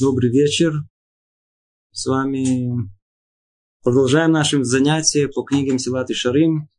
[0.00, 0.72] Добрый вечер.
[1.90, 2.90] С вами
[3.82, 6.70] продолжаем наши занятия по книгам Силат и Шарим.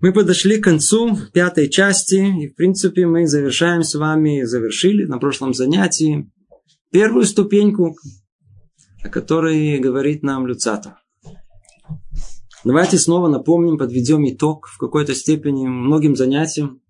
[0.00, 5.18] Мы подошли к концу пятой части, и в принципе мы завершаем с вами, завершили на
[5.18, 6.32] прошлом занятии
[6.90, 7.94] первую ступеньку,
[9.02, 10.98] о которой говорит нам Люцата.
[12.64, 16.80] Давайте снова напомним, подведем итог в какой-то степени многим занятиям.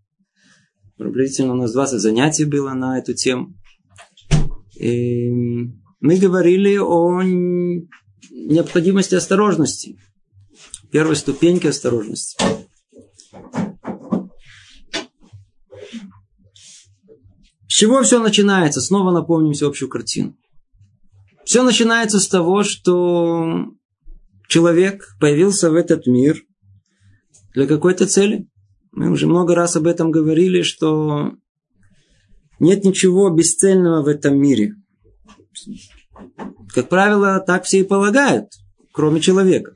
[0.96, 3.56] Приблизительно у нас 20 занятий было на эту тему.
[4.84, 5.30] И
[6.00, 7.22] мы говорили о
[8.30, 9.98] необходимости осторожности.
[10.92, 12.36] Первой ступеньки осторожности.
[17.66, 18.82] С чего все начинается?
[18.82, 20.36] Снова напомним всю общую картину.
[21.46, 23.70] Все начинается с того, что
[24.48, 26.42] человек появился в этот мир
[27.54, 28.46] для какой-то цели.
[28.92, 31.32] Мы уже много раз об этом говорили, что
[32.60, 34.74] нет ничего бесцельного в этом мире.
[36.74, 38.50] Как правило, так все и полагают,
[38.92, 39.74] кроме человека.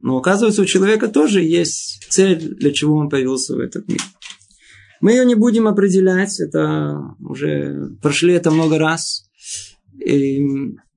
[0.00, 4.00] Но оказывается, у человека тоже есть цель, для чего он появился в этот мир.
[5.00, 9.28] Мы ее не будем определять, это уже прошли это много раз.
[10.04, 10.40] И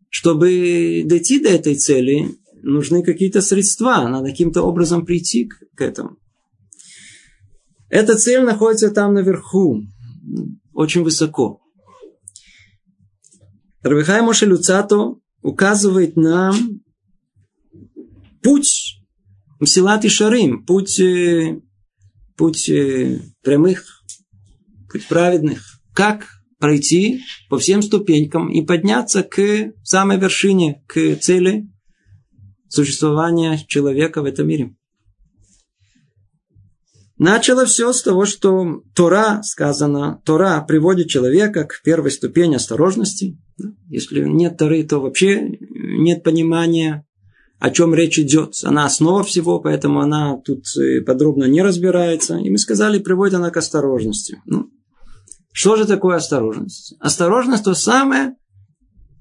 [0.09, 6.17] чтобы дойти до этой цели, нужны какие-то средства, надо каким-то образом прийти к, к этому.
[7.89, 9.83] Эта цель находится там наверху,
[10.73, 11.61] очень высоко.
[13.81, 16.81] Рабихай Моше Люцато указывает нам
[18.44, 19.02] путь
[19.59, 21.59] Мсилат и Шарим, путь, э,
[22.36, 23.86] путь э, прямых,
[24.92, 25.80] путь праведных.
[25.94, 26.27] Как
[26.59, 31.67] пройти по всем ступенькам и подняться к самой вершине, к цели
[32.69, 34.75] существования человека в этом мире.
[37.23, 43.38] Начало все с того, что Тора, сказано, Тора приводит человека к первой ступени осторожности.
[43.89, 47.05] Если нет Торы, то вообще нет понимания,
[47.59, 48.55] о чем речь идет.
[48.64, 52.37] Она основа всего, поэтому она тут э, подробно не разбирается.
[52.37, 54.42] И мы сказали, приводит она к осторожности.
[54.48, 54.71] Ну,
[55.53, 56.95] что же такое осторожность?
[56.99, 58.36] Осторожность то самое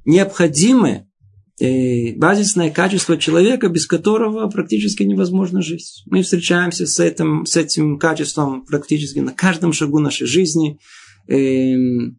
[0.06, 1.09] необходимое
[1.60, 6.02] базисное качество человека, без которого практически невозможно жить.
[6.06, 10.78] Мы встречаемся с этим, с этим качеством практически на каждом шагу нашей жизни.
[11.28, 12.18] Эм,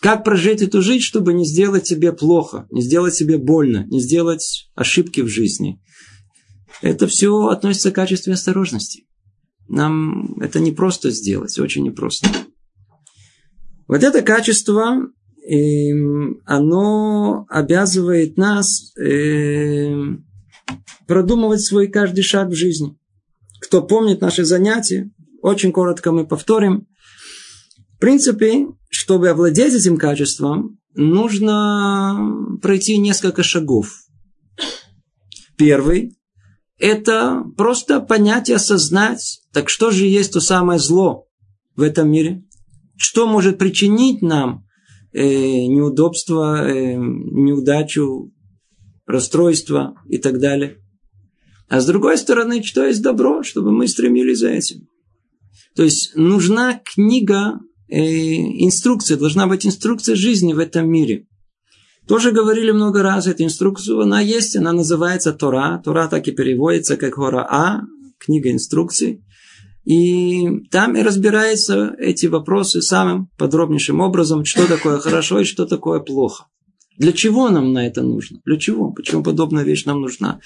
[0.00, 4.70] как прожить эту жизнь, чтобы не сделать себе плохо, не сделать себе больно, не сделать
[4.74, 5.80] ошибки в жизни.
[6.80, 9.04] Это все относится к качеству осторожности.
[9.68, 12.28] Нам это не просто сделать, очень непросто.
[13.86, 15.08] Вот это качество
[16.44, 19.92] оно обязывает нас э,
[21.06, 22.96] продумывать свой каждый шаг в жизни.
[23.60, 25.10] Кто помнит наши занятия,
[25.40, 26.86] очень коротко мы повторим.
[27.96, 33.88] В принципе, чтобы овладеть этим качеством, нужно пройти несколько шагов.
[35.56, 36.16] Первый–
[36.78, 41.26] это просто понять и осознать, так что же есть то самое зло
[41.76, 42.44] в этом мире,
[42.96, 44.66] что может причинить нам
[45.12, 48.32] э, неудобства, э, неудачу,
[49.06, 50.78] расстройство и так далее.
[51.68, 54.88] А с другой стороны, что есть добро, чтобы мы стремились за этим.
[55.74, 61.26] То есть нужна книга, э, инструкция, должна быть инструкция жизни в этом мире.
[62.06, 65.80] Тоже говорили много раз эту инструкцию, она есть, она называется Тора.
[65.84, 67.82] Тора так и переводится как Хора А,
[68.18, 69.22] книга инструкций.
[69.84, 76.00] И там и разбираются эти вопросы самым подробнейшим образом, что такое хорошо и что такое
[76.00, 76.46] плохо.
[76.98, 78.38] Для чего нам на это нужно?
[78.44, 78.92] Для чего?
[78.92, 80.40] Почему подобная вещь нам нужна?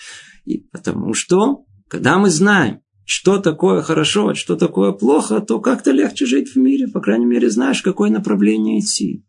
[0.46, 6.26] И потому что, когда мы знаем, что такое хорошо, что такое плохо, то как-то легче
[6.26, 6.88] жить в мире.
[6.88, 9.24] По крайней мере, знаешь, какое направление идти.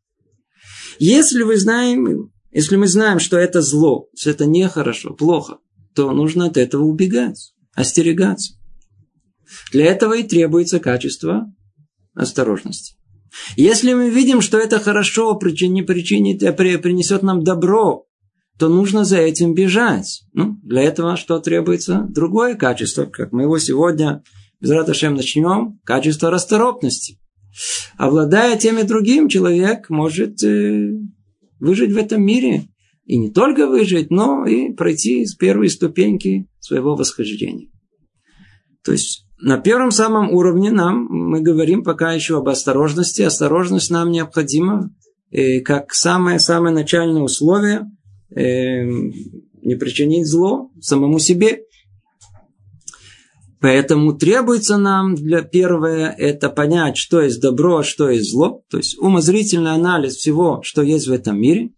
[0.99, 5.59] Если вы знаем, если мы знаем, что это зло, что это нехорошо, плохо,
[5.93, 8.56] то нужно от этого убегать, остерегаться.
[9.71, 11.45] Для этого и требуется качество
[12.13, 12.95] осторожности.
[13.55, 18.05] Если мы видим, что это хорошо, причини, причинит, э, принесет нам добро,
[18.57, 20.23] то нужно за этим бежать.
[20.33, 22.05] Ну, для этого что требуется?
[22.09, 24.23] Другое качество, как мы его сегодня
[24.59, 27.19] без Раташем начнем, качество расторопности.
[27.97, 30.91] Обладая тем и другим, человек может э,
[31.59, 32.67] выжить в этом мире.
[33.05, 37.69] И не только выжить, но и пройти с первой ступеньки своего восхождения.
[38.83, 43.21] То есть на первом самом уровне нам, мы говорим пока еще об осторожности.
[43.21, 44.89] Осторожность нам необходима
[45.31, 47.91] э, как самое-самое начальное условие
[48.35, 51.63] э, не причинить зло самому себе.
[53.59, 58.63] Поэтому требуется нам для первое это понять, что есть добро, а что есть зло.
[58.69, 61.71] То есть умозрительный анализ всего, что есть в этом мире.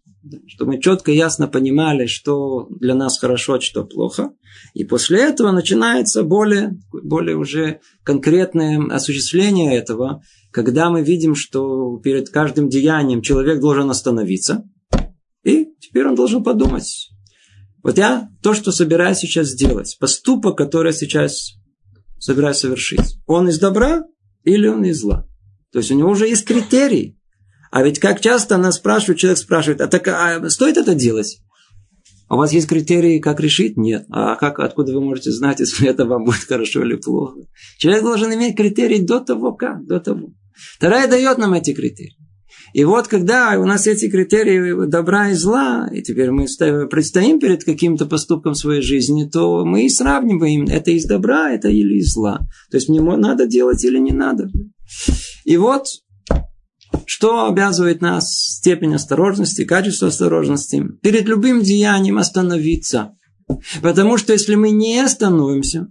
[0.47, 4.31] Чтобы мы четко, ясно понимали, что для нас хорошо, а что плохо.
[4.73, 10.21] И после этого начинается более, более уже конкретное осуществление этого,
[10.51, 14.63] когда мы видим, что перед каждым деянием человек должен остановиться.
[15.43, 17.09] И теперь он должен подумать.
[17.83, 21.53] Вот я то, что собираюсь сейчас сделать, поступок, который я сейчас
[22.19, 24.03] собираюсь совершить, он из добра
[24.43, 25.27] или он из зла?
[25.71, 27.17] То есть у него уже есть критерий.
[27.71, 31.39] А ведь как часто нас спрашивают, человек спрашивает, а так а стоит это делать?
[32.29, 33.75] А у вас есть критерии, как решить?
[33.75, 34.05] Нет.
[34.11, 37.39] А как, откуда вы можете знать, если это вам будет хорошо или плохо?
[37.77, 40.29] Человек должен иметь критерии до того, как, до того.
[40.77, 42.15] Вторая дает нам эти критерии.
[42.73, 46.45] И вот когда у нас эти критерии добра и зла, и теперь мы
[46.87, 51.69] предстоим перед каким-то поступком в своей жизни, то мы и сравниваем, это из добра, это
[51.69, 52.41] или из зла.
[52.69, 54.49] То есть мне надо делать или не надо.
[55.45, 55.85] И вот
[57.09, 60.83] что обязывает нас степень осторожности, качество осторожности?
[61.01, 63.17] Перед любым деянием остановиться.
[63.81, 65.87] Потому что если мы не остановимся,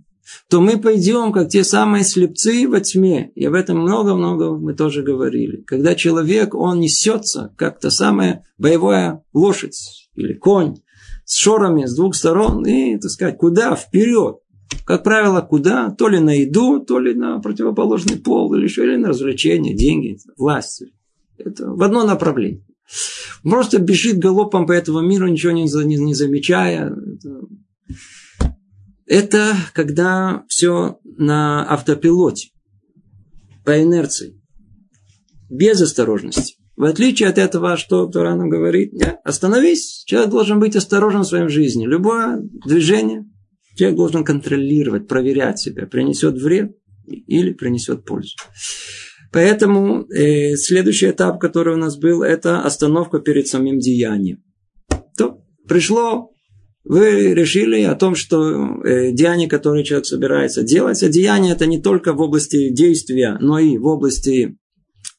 [0.48, 3.32] то мы пойдем, как те самые слепцы во тьме.
[3.34, 5.64] И об этом много-много мы тоже говорили.
[5.66, 10.76] Когда человек, он несется, как то самая боевая лошадь или конь
[11.24, 13.74] с шорами с двух сторон и, так сказать, куда?
[13.74, 14.36] Вперед.
[14.84, 15.90] Как правило, куда?
[15.90, 20.16] То ли на еду, то ли на противоположный пол, или еще, или на развлечения, деньги,
[20.36, 20.84] власть.
[21.38, 22.64] Это в одно направление.
[23.42, 26.90] Просто бежит галопом по этому миру, ничего не, не, не замечая.
[26.90, 27.46] Это
[29.08, 32.50] это когда все на автопилоте,
[33.64, 34.40] по инерции,
[35.48, 36.56] без осторожности.
[36.76, 41.48] В отличие от этого, что Турана говорит, нет, остановись, человек должен быть осторожен в своей
[41.48, 41.86] жизни.
[41.86, 43.24] Любое движение
[43.74, 46.76] человек должен контролировать, проверять себя, принесет вред
[47.06, 48.36] или принесет пользу.
[49.32, 54.42] Поэтому э, следующий этап, который у нас был, это остановка перед самим деянием.
[55.16, 56.30] То пришло
[56.88, 61.82] вы решили о том, что э, деяние, которое человек собирается делать, а деяние это не
[61.82, 64.56] только в области действия, но и в области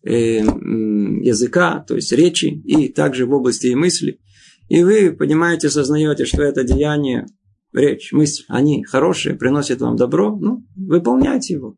[0.04, 4.20] э, языка, то есть речи, и также в области мысли.
[4.68, 7.28] И вы понимаете, осознаете, что это деяние,
[7.72, 11.76] речь, мысль, они хорошие, приносят вам добро, ну, выполняйте его.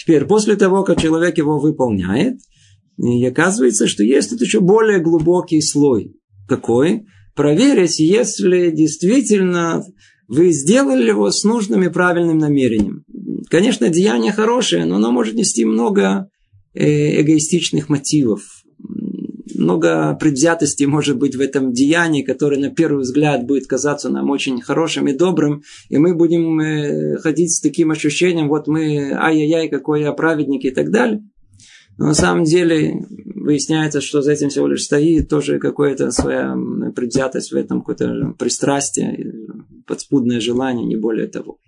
[0.00, 2.38] Теперь, после того, как человек его выполняет,
[2.96, 6.16] и оказывается, что есть тут еще более глубокий слой.
[6.48, 7.06] Какой?
[7.40, 9.82] проверить, если действительно
[10.28, 13.04] вы сделали его с нужным и правильным намерением.
[13.48, 16.28] Конечно, деяние хорошее, но оно может нести много
[16.74, 18.42] э, эгоистичных мотивов.
[19.60, 24.58] Много предвзятости может быть в этом деянии, которое на первый взгляд будет казаться нам очень
[24.62, 30.00] хорошим и добрым, и мы будем э, ходить с таким ощущением, вот мы, ай-яй-яй, какой
[30.00, 31.22] я праведник и так далее.
[31.98, 33.04] Но на самом деле
[33.34, 36.56] выясняется, что за этим всего лишь стоит тоже какая-то своя
[36.96, 39.30] предвзятость в этом, какое-то пристрастие,
[39.86, 41.58] подспудное желание, не более того.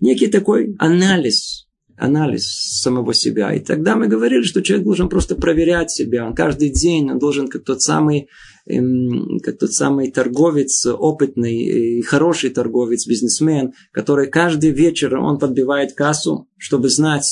[0.00, 1.66] Некий такой анализ,
[1.96, 2.44] анализ
[2.80, 3.52] самого себя.
[3.54, 6.26] И тогда мы говорили, что человек должен просто проверять себя.
[6.26, 8.28] Он каждый день, он должен как тот самый,
[8.66, 15.94] эм, как тот самый торговец, опытный и хороший торговец, бизнесмен, который каждый вечер он подбивает
[15.94, 17.26] кассу, чтобы знать,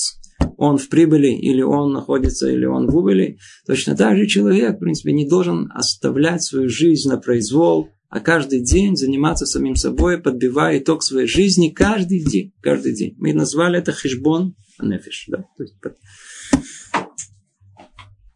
[0.56, 3.38] он в прибыли, или он находится, или он в убыли.
[3.66, 8.60] Точно так же человек, в принципе, не должен оставлять свою жизнь на произвол, а каждый
[8.60, 12.52] день заниматься самим собой, подбивая итог своей жизни каждый день.
[12.60, 13.14] Каждый день.
[13.18, 15.26] Мы назвали это хижбон нефиш.
[15.28, 15.44] Да?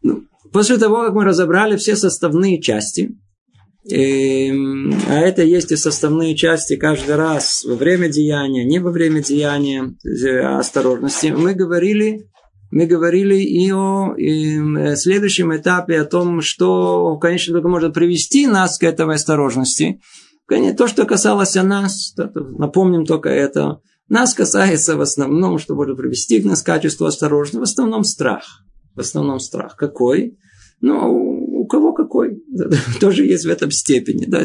[0.01, 3.17] Ну, после того, как мы разобрали все составные части,
[3.83, 4.49] и,
[5.07, 9.95] а это есть и составные части каждый раз во время деяния, не во время деяния
[10.03, 11.27] э, осторожности.
[11.27, 12.27] Мы говорили,
[12.75, 18.47] мы говорили и о и э, следующем этапе, о том, что, конечно, только может привести
[18.47, 20.01] нас к этой осторожности.
[20.77, 23.79] То, что касалось нас, напомним только это,
[24.09, 28.43] нас касается в основном, что может привести к нас к качеству осторожности, в основном страх.
[28.93, 29.77] В основном страх.
[29.77, 30.37] Какой?
[30.81, 32.43] Ну, у кого какой.
[32.99, 34.25] Тоже есть в этом степени.
[34.25, 34.43] Да?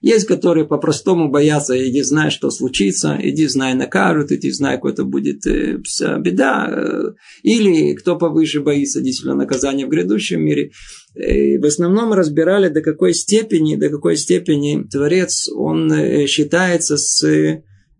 [0.00, 5.46] Есть, которые по-простому боятся, иди знай, что случится, иди знай, накажут, иди знай, какой-то будет
[5.46, 5.78] э,
[6.18, 6.68] беда.
[6.70, 10.70] Э, или кто повыше боится действительно наказания в грядущем мире.
[11.14, 17.26] И в основном разбирали, до какой степени, до какой степени Творец, он э, считается с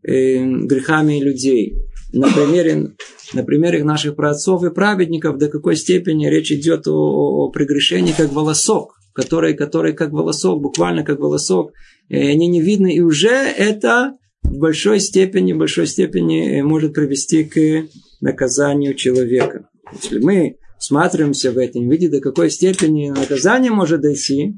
[0.02, 1.74] грехами людей.
[2.12, 2.94] На примере
[3.34, 8.32] на примере наших праотцов и праведников, до какой степени речь идет о, о прегрешении как
[8.32, 11.72] волосок, который, который как волосок, буквально как волосок,
[12.08, 14.12] они не видны, и уже это
[14.44, 17.88] в большой степени, в большой степени может привести к
[18.20, 19.68] наказанию человека.
[19.92, 24.54] Если мы всматриваемся в это, не видим, до какой степени наказание может дойти,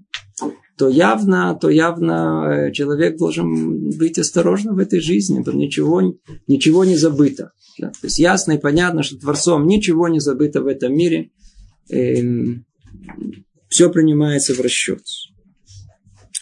[0.77, 6.03] то явно, то явно э, человек должен быть осторожным в этой жизни, потому ничего,
[6.47, 7.53] ничего не забыто.
[7.79, 7.89] Да?
[7.89, 11.31] То есть ясно и понятно, что Творцом ничего не забыто в этом мире.
[11.89, 12.67] Эм,
[13.71, 15.01] все принимается в расчет.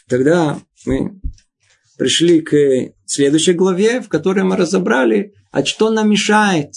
[0.09, 1.21] Тогда мы
[1.97, 2.55] пришли к
[3.05, 6.73] следующей главе, в которой мы разобрали, а что нам мешает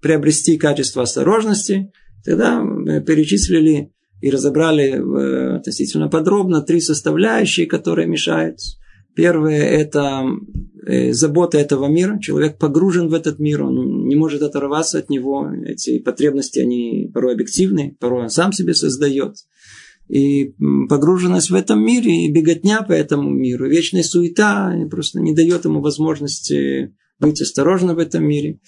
[0.00, 1.92] приобрести качество осторожности.
[2.24, 8.58] Тогда мы перечислили и разобрали э, относительно подробно три составляющие, которые мешают.
[9.14, 10.24] Первое– это
[10.86, 12.18] э, забота этого мира.
[12.20, 15.50] Человек погружен в этот мир, он не может оторваться от него.
[15.66, 19.34] Эти потребности, они порой объективны, порой он сам себе создает.
[20.08, 20.54] И
[20.88, 25.80] погруженность в этом мире, и беготня по этому миру, вечная суета просто не дает ему
[25.80, 28.60] возможности быть осторожным в этом мире.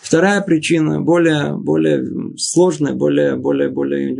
[0.00, 4.14] Вторая причина, более, более сложная, более, более, более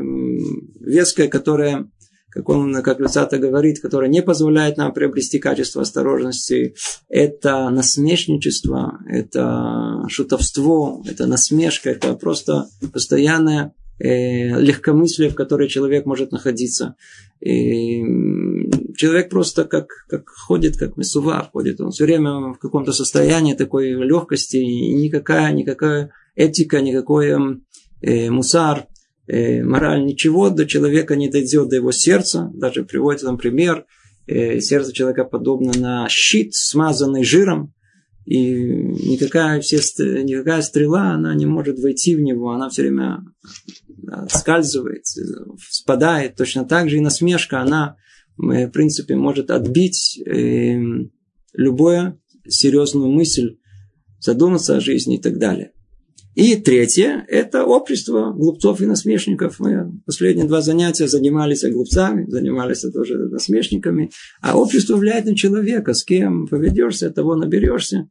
[0.80, 1.90] веская, которая,
[2.30, 6.74] как он, как Люцата говорит, которая не позволяет нам приобрести качество осторожности,
[7.08, 16.32] это насмешничество, это шутовство, это насмешка, это просто постоянное э, легкомыслие, в которой человек может
[16.32, 16.96] находиться.
[17.40, 18.02] И
[18.96, 21.80] человек просто как, как ходит, как месува ходит.
[21.80, 27.34] Он все время в каком-то состоянии такой легкости, и никакая, никакая этика, никакой
[28.02, 28.86] э, мусар,
[29.26, 32.50] э, мораль, ничего до человека не дойдет, до его сердца.
[32.54, 33.84] Даже приводит там пример,
[34.26, 37.74] э, сердце человека подобно на щит, смазанный жиром,
[38.24, 39.78] и никакая, все,
[40.22, 43.22] никакая стрела, она не может войти в него, она все время
[44.28, 45.04] скальзывает,
[45.58, 46.36] спадает.
[46.36, 47.96] Точно так же и насмешка, она,
[48.36, 50.80] в принципе, может отбить э,
[51.52, 53.58] любую серьезную мысль,
[54.20, 55.73] задуматься о жизни и так далее.
[56.34, 59.60] И третье– это общество глупцов и насмешников.
[59.60, 64.10] Мы последние два занятия занимались глупцами, занимались тоже насмешниками.
[64.40, 65.94] А общество влияет на человека.
[65.94, 68.08] С кем поведешься, того наберешься.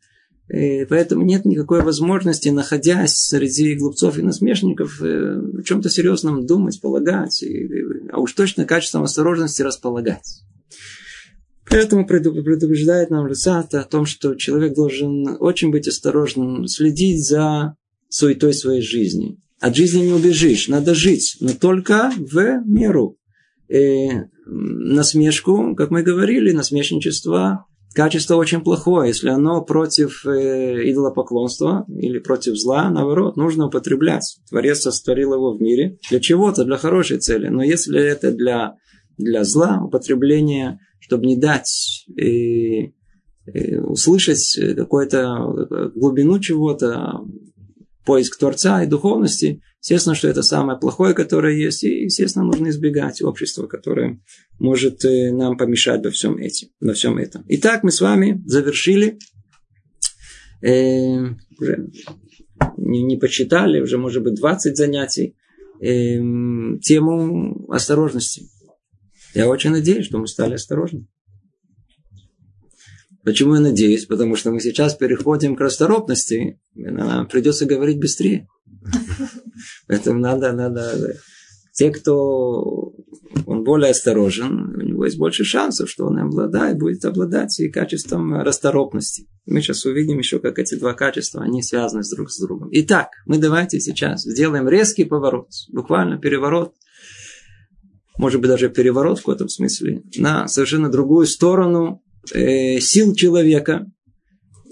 [0.50, 6.80] И поэтому нет никакой возможности, находясь среди глупцов и насмешников, э, о чем-то серьезном думать,
[6.82, 7.44] полагать.
[8.12, 10.44] а уж точно качеством осторожности располагать.
[11.70, 17.76] Поэтому предупреждает нам Русата о том, что человек должен очень быть осторожным, следить за
[18.14, 19.40] суетой своей жизни.
[19.60, 23.18] От жизни не убежишь, надо жить, но только в меру.
[23.70, 27.66] И э, насмешку, как мы говорили, насмешничество,
[27.96, 29.08] качество очень плохое.
[29.08, 34.38] Если оно против э, идолопоклонства или против зла, наоборот, нужно употреблять.
[34.48, 37.48] Творец сотворил его в мире для чего-то, для хорошей цели.
[37.48, 38.76] Но если это для,
[39.18, 42.92] для зла, употребление, чтобы не дать э,
[43.48, 47.22] э, услышать какую-то глубину чего-то,
[48.06, 53.22] поиск Творца и духовности, естественно, что это самое плохое, которое есть, и, естественно, нужно избегать
[53.22, 54.22] общества, которое
[54.60, 57.46] может э, нам помешать во всем, этим, во всем этом.
[57.48, 59.18] Итак, мы с вами завершили,
[60.62, 61.20] э,
[61.60, 61.90] уже
[62.78, 65.36] не, не почитали, уже, может быть, 20 занятий,
[65.82, 66.20] э,
[66.82, 68.50] тему осторожности.
[69.34, 71.08] Я очень надеюсь, что мы стали осторожны.
[73.24, 74.06] Почему я надеюсь?
[74.06, 76.60] Потому что мы сейчас переходим к расторопности.
[76.76, 78.48] Нам придется говорить быстрее.
[79.88, 81.16] Поэтому надо, надо...
[81.74, 82.94] Те, кто
[83.48, 88.42] он более осторожен, у него есть больше шансов, что он обладает, будет обладать и качеством
[88.42, 89.28] расторопности.
[89.48, 92.70] Мы сейчас увидим еще, как эти два качества, они связаны друг с другом.
[92.74, 96.76] Итак, мы давайте сейчас сделаем резкий поворот, буквально переворот,
[98.20, 103.86] может быть, даже переворот в каком-то смысле, на совершенно другую сторону э, сил человека.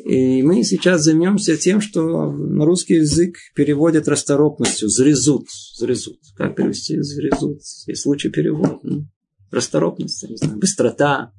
[0.03, 4.89] И мы сейчас займемся тем, что на русский язык переводят расторопностью.
[4.89, 5.48] Зрезут.
[5.77, 6.20] Зрезут.
[6.36, 7.60] Как перевести зрезут?
[7.86, 8.79] Есть случай перевода.
[8.84, 9.08] Ну,
[9.51, 11.31] расторопность, не знаю, быстрота.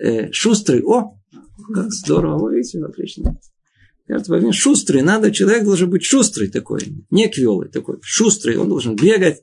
[0.00, 0.82] Э, шустрый.
[0.82, 1.18] О,
[1.74, 2.38] как здорово.
[2.38, 3.38] Вы видите, отлично.
[4.52, 5.02] Шустрый.
[5.02, 6.80] Надо, человек должен быть шустрый такой.
[7.10, 7.98] Не квелый такой.
[8.02, 8.56] Шустрый.
[8.56, 9.42] Он должен бегать.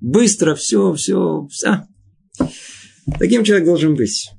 [0.00, 1.46] Быстро все, все.
[1.50, 1.86] все.
[3.18, 4.30] Таким человек должен быть.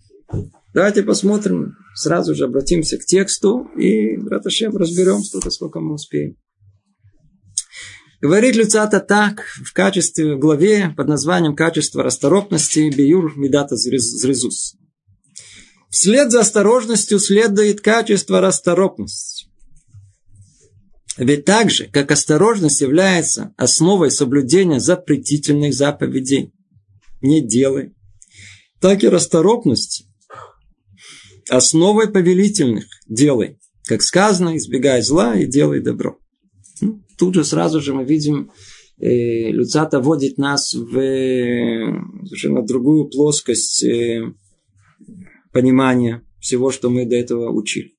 [0.74, 6.38] Давайте посмотрим, сразу же обратимся к тексту и, браташем, разберем столько, сколько мы успеем.
[8.22, 14.76] Говорит Люцата так, в качестве, в главе под названием «Качество расторопности» Биюр Медата Зрезус.
[15.90, 19.48] Вслед за осторожностью следует качество расторопности.
[21.18, 26.54] Ведь так же, как осторожность является основой соблюдения запретительных заповедей,
[27.22, 27.96] не делай,
[28.80, 30.09] так и расторопность
[31.50, 33.60] основой повелительных делай.
[33.86, 36.18] Как сказано, избегай зла и делай добро.
[36.82, 38.52] Ну, тут же сразу же мы видим,
[39.00, 44.34] э, Люцата вводит нас в э, совершенно другую плоскость э,
[45.52, 47.94] понимания всего, что мы до этого учили.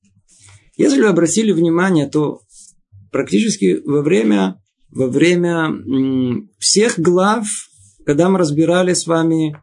[0.77, 2.41] Если вы обратили внимание, то
[3.11, 5.73] практически во время, во время
[6.59, 7.47] всех глав,
[8.07, 9.57] когда мы разбирали с вами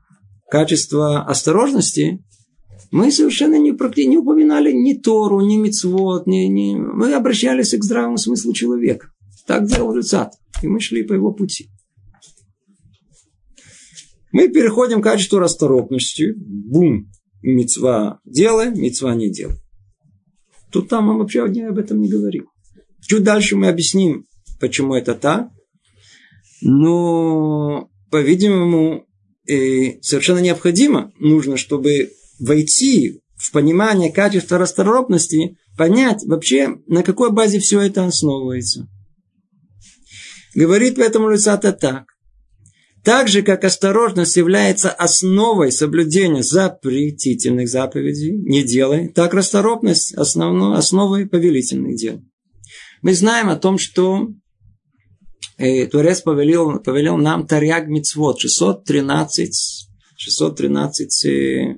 [0.50, 2.24] качество осторожности,
[2.92, 3.72] мы совершенно не,
[4.06, 6.76] не упоминали ни Тору, ни Мицвод, ни, ни...
[6.76, 9.12] мы обращались к здравому смыслу человека.
[9.46, 10.34] Так делал Люцат.
[10.62, 11.70] И мы шли по его пути.
[14.32, 16.34] Мы переходим к качеству расторопности.
[16.36, 17.10] Бум.
[17.42, 19.58] Мецва делай, мецва не делай.
[20.72, 22.48] Тут там мы вообще об этом не говорим.
[23.02, 24.26] Чуть дальше мы объясним,
[24.60, 25.50] почему это так.
[26.62, 29.06] Но, по-видимому,
[29.46, 37.82] совершенно необходимо, нужно, чтобы войти в понимание качества расторопности, понять вообще, на какой базе все
[37.82, 38.88] это основывается.
[40.56, 42.06] Говорит поэтому Люцата так.
[43.04, 51.26] Так же, как осторожность является основой соблюдения запретительных заповедей, не делай, так расторопность основной, основой
[51.26, 52.22] повелительных дел.
[53.02, 54.28] Мы знаем о том, что
[55.58, 61.76] э, Творец повелел, повелел нам Тарьяг Мицвод, 613, 613, э,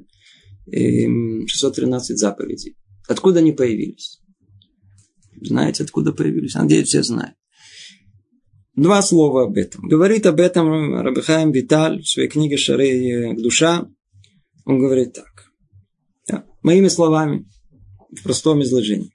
[0.72, 2.76] 613 заповедей.
[3.08, 4.20] Откуда они появились?
[5.42, 6.56] Знаете, откуда появились?
[6.56, 7.36] Надеюсь, все знают.
[8.76, 9.88] Два слова об этом.
[9.88, 13.90] Говорит об этом Рабихаем Виталь в своей книге «Шарей душа».
[14.66, 15.52] Он говорит так.
[16.28, 17.46] Да, моими словами,
[18.10, 19.12] в простом изложении.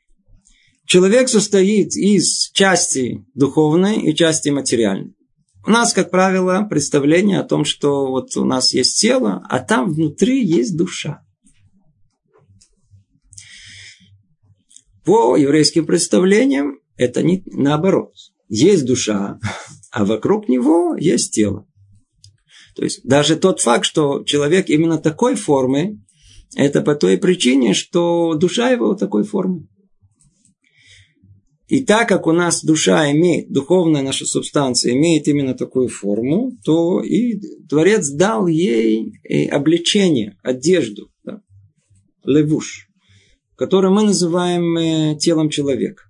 [0.87, 5.15] Человек состоит из части духовной и части материальной.
[5.67, 9.95] У нас, как правило, представление о том, что вот у нас есть тело, а там
[9.95, 11.23] внутри есть душа.
[15.05, 18.13] По еврейским представлениям это не наоборот
[18.49, 19.39] есть душа,
[19.91, 21.67] а вокруг него есть тело.
[22.75, 26.01] То есть даже тот факт, что человек именно такой формы,
[26.57, 29.67] это по той причине, что душа его такой формы.
[31.67, 37.01] И так как у нас душа имеет, духовная наша субстанция имеет именно такую форму, то
[37.01, 41.41] и Творец дал ей э, обличение, одежду, да,
[42.25, 42.89] левуш,
[43.57, 46.03] которую мы называем э, телом человека.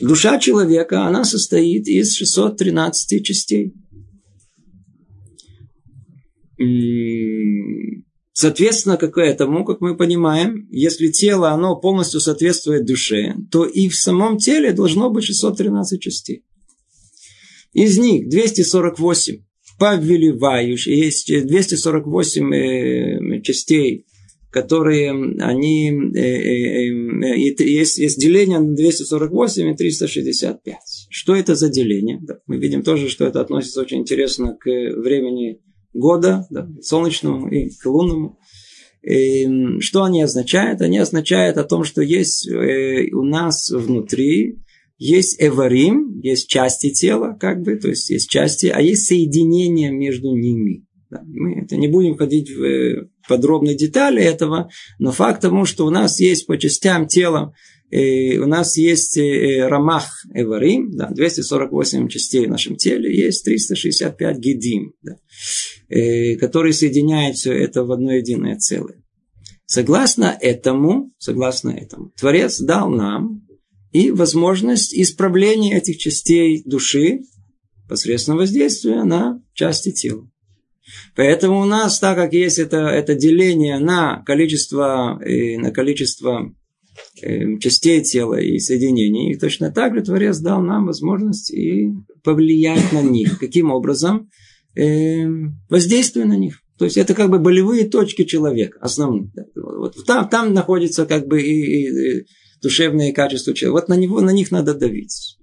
[0.00, 3.74] Душа человека, она состоит из 613 частей.
[8.32, 13.94] Соответственно, к этому, как мы понимаем, если тело, оно полностью соответствует душе, то и в
[13.94, 16.44] самом теле должно быть 613 частей.
[17.72, 19.42] Из них 248
[19.78, 24.06] повелевающие, есть 248 э, частей
[24.52, 25.10] которые
[25.40, 30.76] они, э, э, э, есть, есть деление на 248 и 365.
[31.08, 32.20] Что это за деление?
[32.20, 35.60] Да, мы видим тоже, что это относится очень интересно к времени
[35.94, 38.38] года, да, солнечному и к лунному.
[39.02, 40.82] И что они означают?
[40.82, 44.58] Они означают о том, что есть у нас внутри
[44.98, 50.36] есть эварим, есть части тела, как бы, то есть есть части, а есть соединение между
[50.36, 50.86] ними.
[51.10, 55.90] Да, мы это не будем ходить в подробные детали этого, но факт тому, что у
[55.90, 57.54] нас есть по частям тела,
[57.90, 64.38] э, у нас есть э, рамах эварим, да, 248 частей в нашем теле, есть 365
[64.38, 65.16] гидим, да,
[65.88, 69.02] э, которые соединяют все это в одно единое целое.
[69.66, 73.46] Согласно этому, согласно этому, Творец дал нам
[73.92, 77.20] и возможность исправления этих частей души
[77.88, 80.28] посредством воздействия на части тела.
[81.14, 86.54] Поэтому у нас, так как есть это, это деление на количество, на количество
[87.22, 91.90] э, частей тела и соединений, и точно так же Творец дал нам возможность и
[92.22, 93.38] повлиять на них.
[93.38, 94.30] Каким образом?
[94.74, 95.26] Э,
[95.68, 96.60] воздействуя на них.
[96.78, 99.30] То есть это как бы болевые точки человека, основные.
[99.54, 102.26] Вот там, там находится как бы и, и, и
[102.60, 103.82] душевные качества человека.
[103.82, 105.38] Вот на него, на них надо давить.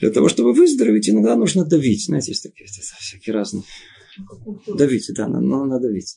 [0.00, 2.06] Для того, чтобы выздороветь, иногда нужно давить.
[2.06, 3.62] Знаете, есть такие всякие разные
[4.76, 6.16] Давить, да, но надо давить.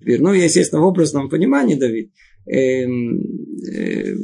[0.00, 2.12] Теперь, ну, естественно, в образном понимании давить.
[2.46, 3.20] Эм,
[3.66, 4.16] э,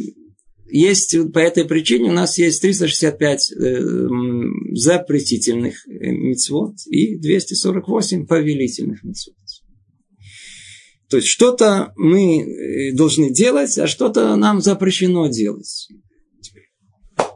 [0.69, 3.81] есть по этой причине у нас есть 365 э,
[4.73, 9.37] запретительных э, мецвод и 248 повелительных мецвод.
[11.09, 15.89] То есть что-то мы должны делать, а что-то нам запрещено делать.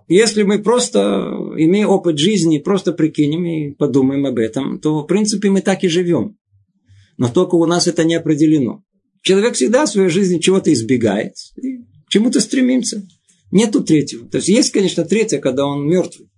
[0.07, 1.01] Если мы просто,
[1.57, 5.89] имея опыт жизни, просто прикинем и подумаем об этом, то, в принципе, мы так и
[5.89, 6.37] живем.
[7.17, 8.83] Но только у нас это не определено.
[9.23, 13.07] Человек всегда в своей жизни чего-то избегает, и к чему-то стремится.
[13.51, 14.29] Нету третьего.
[14.29, 16.29] То есть есть, конечно, третье, когда он мертвый.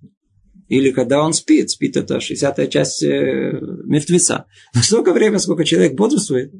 [0.68, 1.70] Или когда он спит.
[1.70, 4.46] Спит это 60-я часть э, мертвеца.
[4.74, 6.52] Но столько времени, сколько человек бодрствует,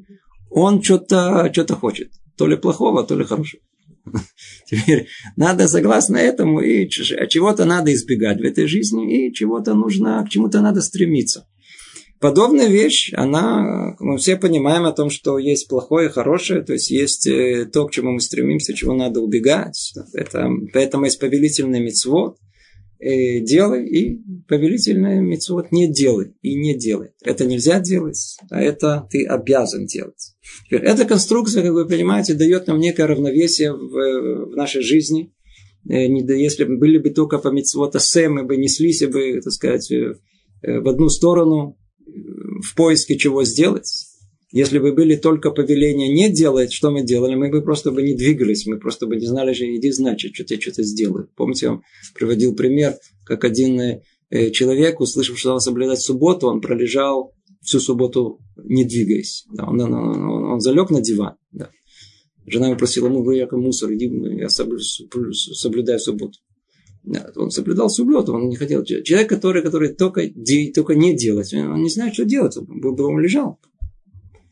[0.49, 2.11] он что-то что хочет.
[2.37, 3.61] То ли плохого, то ли хорошего.
[4.65, 10.29] Теперь надо согласно этому, и чего-то надо избегать в этой жизни, и чего-то нужно, к
[10.29, 11.47] чему-то надо стремиться.
[12.19, 16.89] Подобная вещь, она, мы все понимаем о том, что есть плохое и хорошее, то есть
[16.89, 19.93] есть э, то, к чему мы стремимся, чего надо убегать.
[20.13, 22.37] Это, поэтому есть повелительный мецвод,
[22.99, 27.09] э, делай, и повелительный мецвод не делай, и не делай.
[27.23, 30.33] Это нельзя делать, а это ты обязан делать.
[30.65, 35.33] Теперь, эта конструкция, как вы понимаете, дает нам некое равновесие в, в нашей жизни.
[35.89, 39.91] Э, если бы были бы только по мецвод асе, мы бы неслись бы, так сказать,
[40.63, 44.06] в одну сторону, в поиске чего сделать.
[44.51, 48.15] Если бы были только повеления не делать, что мы делали, мы бы просто бы не
[48.15, 51.29] двигались, мы просто бы не знали, что иди значит, что я что-то сделаю.
[51.35, 51.83] Помните, я вам
[52.15, 58.39] приводил пример, как один э, человек, услышав, что он соблюдать субботу, он пролежал всю субботу
[58.63, 59.45] не двигаясь.
[59.51, 61.35] Да, он, он, он, он залег на диван.
[61.51, 61.69] Да.
[62.45, 66.39] Жена ему просила, ну, вы я мусор, иди, я соблюдаю субботу.
[67.35, 68.83] Он соблюдал субботу, он не хотел.
[68.83, 70.21] Человек, который, который только,
[70.73, 73.59] только не делать, он не знает, что делать, он дома лежал.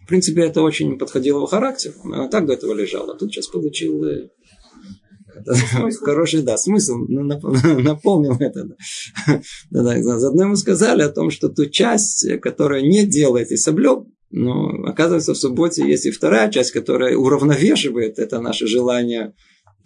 [0.06, 1.94] В принципе, это очень подходило его характер.
[2.04, 4.30] Он так до этого лежал, а тут сейчас получил э,
[6.04, 8.68] хороший, да, смысл, наполнил это.
[9.72, 9.84] Да.
[9.84, 10.20] Да, да.
[10.20, 15.34] Заодно ему сказали о том, что ту часть, которая не делает и соблюл, но оказывается,
[15.34, 19.34] в субботе есть и вторая часть, которая уравновешивает это наше желание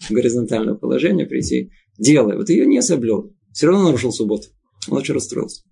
[0.10, 2.36] горизонтального положения прийти делай.
[2.36, 3.34] Вот ее не соблюл.
[3.54, 4.48] Все равно нарушил субботу.
[4.90, 5.64] Он очень расстроился.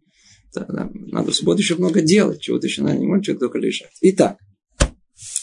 [0.54, 0.90] Да, да.
[0.94, 2.42] Надо в субботу еще много делать.
[2.42, 3.92] Чего-то еще надо, не может только лежать.
[4.02, 4.38] Итак,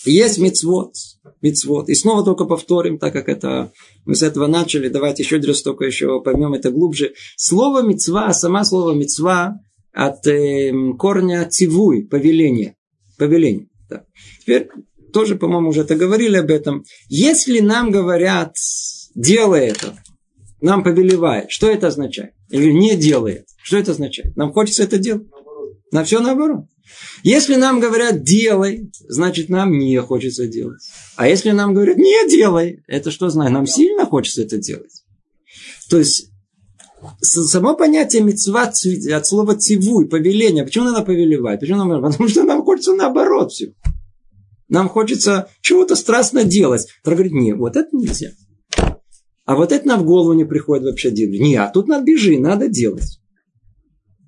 [0.05, 0.95] есть мицвод,
[1.41, 1.89] мицвод.
[1.89, 3.73] И снова только повторим, так как это
[4.05, 4.89] мы с этого начали.
[4.89, 7.15] Давайте еще раз только еще поймем это глубже.
[7.37, 9.61] Слово мицва, сама слово мицва
[9.93, 12.77] от э, корня тивуй, повеление.
[13.19, 13.69] Повеление.
[13.89, 14.05] Да.
[14.41, 14.69] Теперь
[15.13, 16.85] тоже, по-моему, уже это говорили об этом.
[17.09, 18.57] Если нам говорят,
[19.15, 19.97] делай это,
[20.65, 21.51] нам повелевает.
[21.51, 22.33] Что это означает?
[22.49, 23.47] Или не делает.
[23.63, 24.35] Что это означает?
[24.35, 25.29] Нам хочется это делать?
[25.93, 26.65] На все наоборот.
[27.23, 30.81] Если нам говорят делай, значит нам не хочется делать.
[31.17, 33.53] А если нам говорят не делай, это что значит?
[33.53, 35.05] Нам сильно хочется это делать.
[35.91, 36.31] То есть
[37.21, 40.65] само понятие мецва от слова цивуй, повеление.
[40.65, 41.61] Почему надо повелевать?
[41.61, 43.75] Почему нам, потому что нам хочется наоборот все.
[44.69, 46.87] Нам хочется чего-то страстно делать.
[47.03, 48.31] Второй говорит, нет, вот это нельзя.
[49.45, 51.41] А вот это нам в голову не приходит вообще делать.
[51.41, 53.21] Не, а тут надо бежи, надо делать.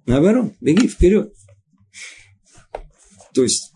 [0.07, 1.33] Наоборот, беги вперед.
[3.35, 3.73] То есть,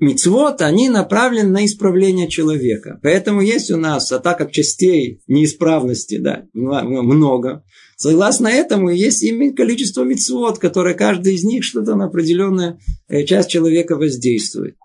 [0.00, 2.98] мицвод, они направлены на исправление человека.
[3.02, 7.64] Поэтому есть у нас, а так как частей неисправности, да, много,
[7.96, 13.48] согласно этому есть именно количество мицвод, которое каждый из них что-то на определенную э, часть
[13.48, 14.76] человека воздействует.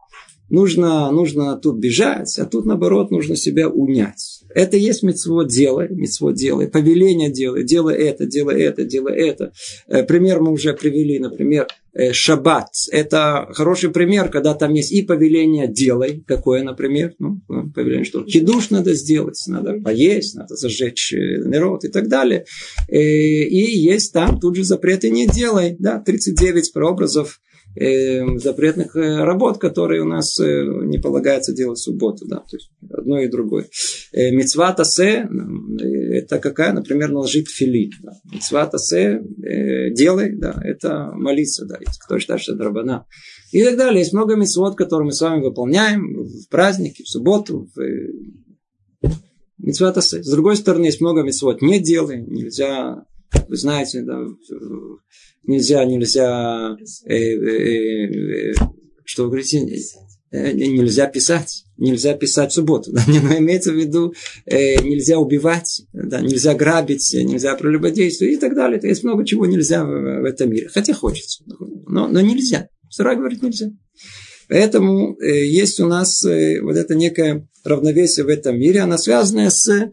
[0.51, 4.41] Нужно, нужно тут бежать, а тут, наоборот, нужно себя унять.
[4.53, 9.53] Это есть мецво делай, мецво делай, повеление делай, делай это, делай это, делай это.
[9.87, 12.67] Э, пример мы уже привели, например, э, шаббат.
[12.91, 17.39] Это хороший пример, когда там есть и повеление делай, какое, например, ну,
[17.73, 22.43] повеление, что хидуш надо сделать, надо поесть, надо зажечь э, народ и так далее.
[22.89, 27.39] И есть там тут же запреты не делай, да, 39 прообразов
[27.75, 32.25] э, запретных работ, которые у нас э, не полагается делать в субботу.
[32.27, 33.67] Да, то есть одно и другое.
[34.13, 35.85] Э, мецва тасе, э,
[36.17, 37.89] это какая, например, наложить фили.
[38.01, 38.11] Да.
[38.33, 43.05] Мецва тасе, э, делай, да, это молиться, да, кто считает, что это рабана.
[43.51, 43.99] И так далее.
[43.99, 48.11] Есть много мецвод, которые мы с вами выполняем в праздники, в субботу, в э,
[49.93, 50.23] тасе.
[50.23, 53.05] С другой стороны, есть много мецвод не делай, нельзя
[53.47, 54.25] вы знаете, да,
[55.43, 56.75] нельзя, нельзя,
[57.05, 58.53] э, э, э,
[59.05, 59.59] что вы говорите,
[60.31, 64.13] э, нельзя писать, нельзя писать в субботу, да, но имеется в виду,
[64.45, 68.79] э, нельзя убивать, да, нельзя грабить, нельзя прелюбодействовать и так далее.
[68.79, 71.43] То есть много чего нельзя в, в этом мире, хотя хочется,
[71.87, 72.67] но, но нельзя.
[72.89, 73.71] Сара говорит нельзя.
[74.49, 79.49] Поэтому э, есть у нас э, вот это некое равновесие в этом мире, оно связано
[79.49, 79.91] с э,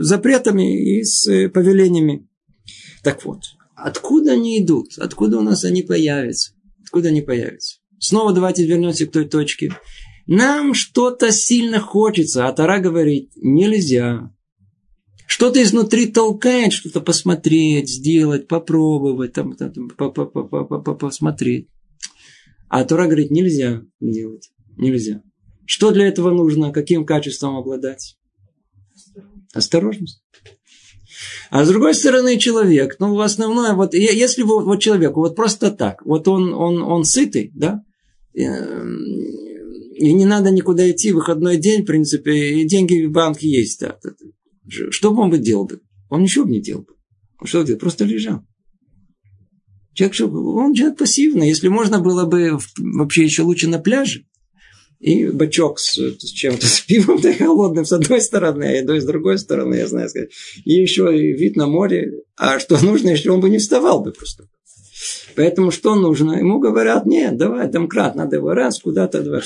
[0.00, 2.26] запретами и с э, повелениями.
[3.02, 3.40] Так вот,
[3.74, 4.98] Откуда они идут?
[4.98, 6.52] Откуда у нас они появятся?
[6.82, 7.78] Откуда они появятся?
[7.98, 9.74] Снова давайте вернемся к той точке.
[10.26, 14.30] Нам что-то сильно хочется, а Тара говорит, нельзя.
[15.26, 21.68] Что-то изнутри толкает, что-то посмотреть, сделать, попробовать, там, там, посмотреть.
[22.68, 24.50] А Тора говорит, нельзя делать.
[24.76, 25.22] Нельзя.
[25.66, 26.72] Что для этого нужно?
[26.72, 28.18] Каким качеством обладать?
[29.52, 30.22] Осторожность.
[31.50, 35.70] А с другой стороны, человек, ну, в основное, вот, если вот, вот человеку вот просто
[35.70, 37.82] так, вот он, он, он сытый, да,
[38.34, 43.80] и не надо никуда идти, выходной день, в принципе, и деньги в банке есть.
[43.80, 43.98] Да.
[44.66, 45.80] Что бы он бы делал бы?
[46.08, 46.94] Он ничего бы не делал бы.
[47.38, 47.78] Он что делал?
[47.78, 48.40] Просто лежал.
[49.94, 51.48] Человек, он человек пассивный.
[51.48, 54.24] Если можно было бы вообще еще лучше на пляже,
[55.02, 59.04] и бачок с, с чем-то, с пивом да, холодным с одной стороны, а едой с
[59.04, 60.30] другой стороны, я знаю сказать.
[60.64, 62.22] И еще и вид на море.
[62.36, 64.48] А что нужно, если он бы не вставал бы просто.
[65.34, 66.32] Поэтому что нужно?
[66.34, 69.40] Ему говорят, нет, давай, домкрат, надо его раз куда-то два.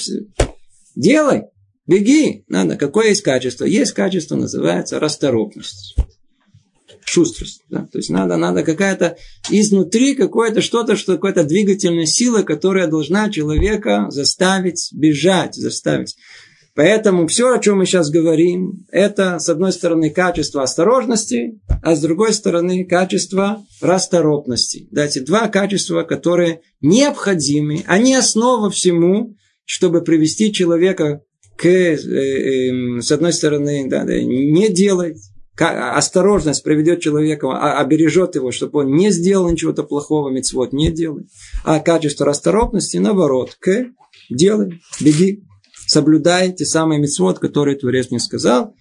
[0.94, 1.44] Делай,
[1.86, 2.44] беги.
[2.48, 2.76] Надо.
[2.76, 3.64] Какое есть качество?
[3.64, 5.96] Есть качество, называется расторопность
[7.06, 7.62] шустрость.
[7.70, 7.88] Да?
[7.90, 9.16] То есть надо, надо какая-то
[9.50, 16.16] изнутри какое-то что-то, что какая-то двигательная сила, которая должна человека заставить бежать, заставить.
[16.74, 22.02] Поэтому все, о чем мы сейчас говорим, это, с одной стороны, качество осторожности, а с
[22.02, 24.86] другой стороны, качество расторопности.
[24.90, 31.22] Да, эти два качества, которые необходимы, они основа всему, чтобы привести человека
[31.56, 35.16] к, э, э, с одной стороны, да, да, не делать,
[35.64, 41.26] осторожность приведет человека, а, обережет его, чтобы он не сделал ничего-то плохого, мецвод не делай.
[41.64, 43.86] А качество расторопности, наоборот, к
[44.30, 45.42] делай, беги,
[45.86, 48.74] соблюдай те самые мецвод, которые Творец мне сказал.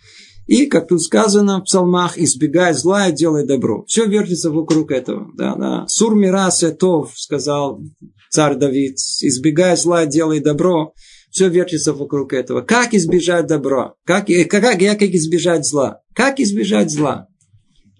[0.47, 3.83] И, как тут сказано в псалмах, избегай зла и делай добро.
[3.87, 5.31] Все вертится вокруг этого.
[5.35, 5.87] Да, да.
[5.87, 7.81] Сур мира сетов, сказал
[8.29, 10.93] царь Давид, избегай зла и делай добро.
[11.31, 12.61] Все вертится вокруг этого.
[12.61, 13.93] Как избежать добра?
[14.05, 16.01] Как, как, как избежать зла?
[16.15, 17.27] Как избежать зла?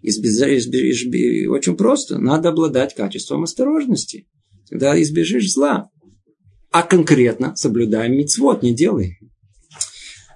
[0.01, 2.17] Избежать, избежать, очень просто.
[2.17, 4.27] Надо обладать качеством осторожности.
[4.69, 5.89] Тогда избежишь зла.
[6.71, 9.19] А конкретно соблюдай мицвод, не делай.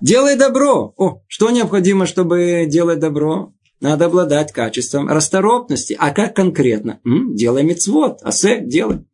[0.01, 0.93] Делай добро.
[0.97, 3.53] О, что необходимо, чтобы делать добро?
[3.79, 5.95] Надо обладать качеством расторопности.
[5.97, 6.99] А как конкретно?
[7.05, 7.33] М?
[7.33, 8.19] Делай мицвод.
[8.23, 9.05] Асе, делай.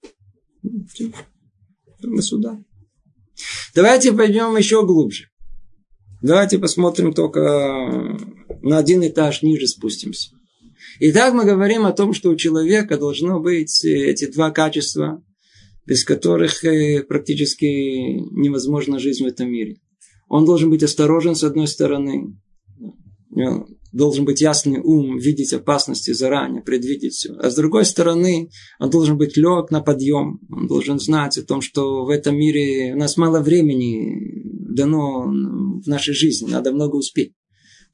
[2.01, 2.60] Мы сюда.
[3.75, 5.25] Давайте пойдем еще глубже.
[6.25, 8.17] Давайте посмотрим только
[8.63, 10.31] на один этаж ниже спустимся.
[10.99, 15.23] Итак, мы говорим о том, что у человека должно быть эти два качества,
[15.85, 19.75] без которых э, практически невозможна жизнь в этом мире.
[20.27, 22.35] Он должен быть осторожен с одной стороны,
[23.91, 27.33] должен быть ясный ум, видеть опасности заранее, предвидеть все.
[27.33, 30.39] А с другой стороны, он должен быть лег на подъем.
[30.49, 34.44] Он должен знать о том, что в этом мире у нас мало времени
[34.75, 36.49] дано в нашей жизни.
[36.49, 37.33] Надо много успеть.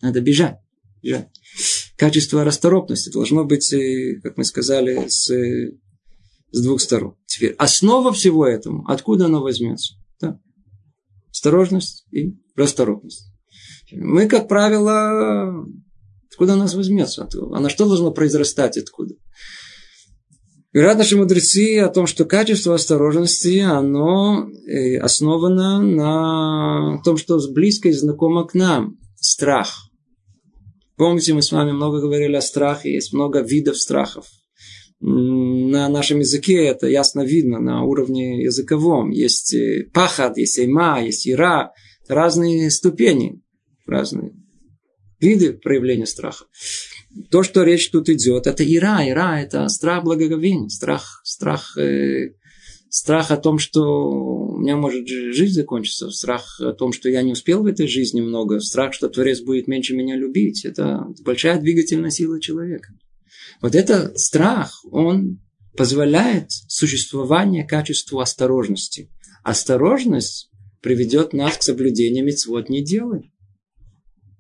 [0.02, 0.58] Надо бежать.
[1.02, 1.30] бежать.
[1.96, 5.30] Качество расторопности должно быть, э, как мы сказали, с,
[6.52, 7.16] с двух сторон.
[7.26, 9.96] Теперь основа всего этому, откуда оно возьмется?
[10.20, 10.40] Да?
[11.30, 13.28] Осторожность и расторопность.
[13.92, 15.66] Мы, как правило,
[16.32, 17.28] Откуда она возьмется?
[17.52, 19.16] А на что должно произрастать откуда?
[20.74, 27.90] Говорят наши мудрецы о том, что качество осторожности, оно э, основано на том, что близко
[27.90, 28.98] и знакомо к нам.
[29.20, 29.90] Страх.
[30.96, 34.28] Помните, мы с вами много говорили о страхе, есть много видов страхов.
[35.02, 39.10] На нашем языке это ясно видно, на уровне языковом.
[39.10, 41.74] Есть э, пахат, есть эйма, есть ира.
[42.08, 43.42] Разные ступени,
[43.86, 44.32] разные
[45.20, 46.46] виды проявления страха.
[47.30, 49.08] То, что речь тут идет, это ира.
[49.08, 52.36] Ира– это страх благоговения, страх, страх, э,
[52.90, 57.34] страх о том, что у меня может жизнь закончиться, страх о том, что я не
[57.34, 60.64] успел в этой жизни много, страх, что Творец будет меньше меня любить.
[60.66, 62.94] Это большая двигательная сила человека.
[63.62, 65.42] Вот этот страх, он
[65.76, 69.10] позволяет существование качеству осторожности.
[69.44, 70.50] Осторожность
[70.82, 73.32] приведет нас к соблюдению мецвод не делай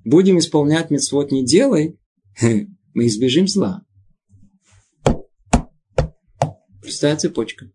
[0.03, 1.99] будем исполнять мецвод не делай,
[2.41, 3.84] мы избежим зла.
[6.82, 7.72] Простая цепочка.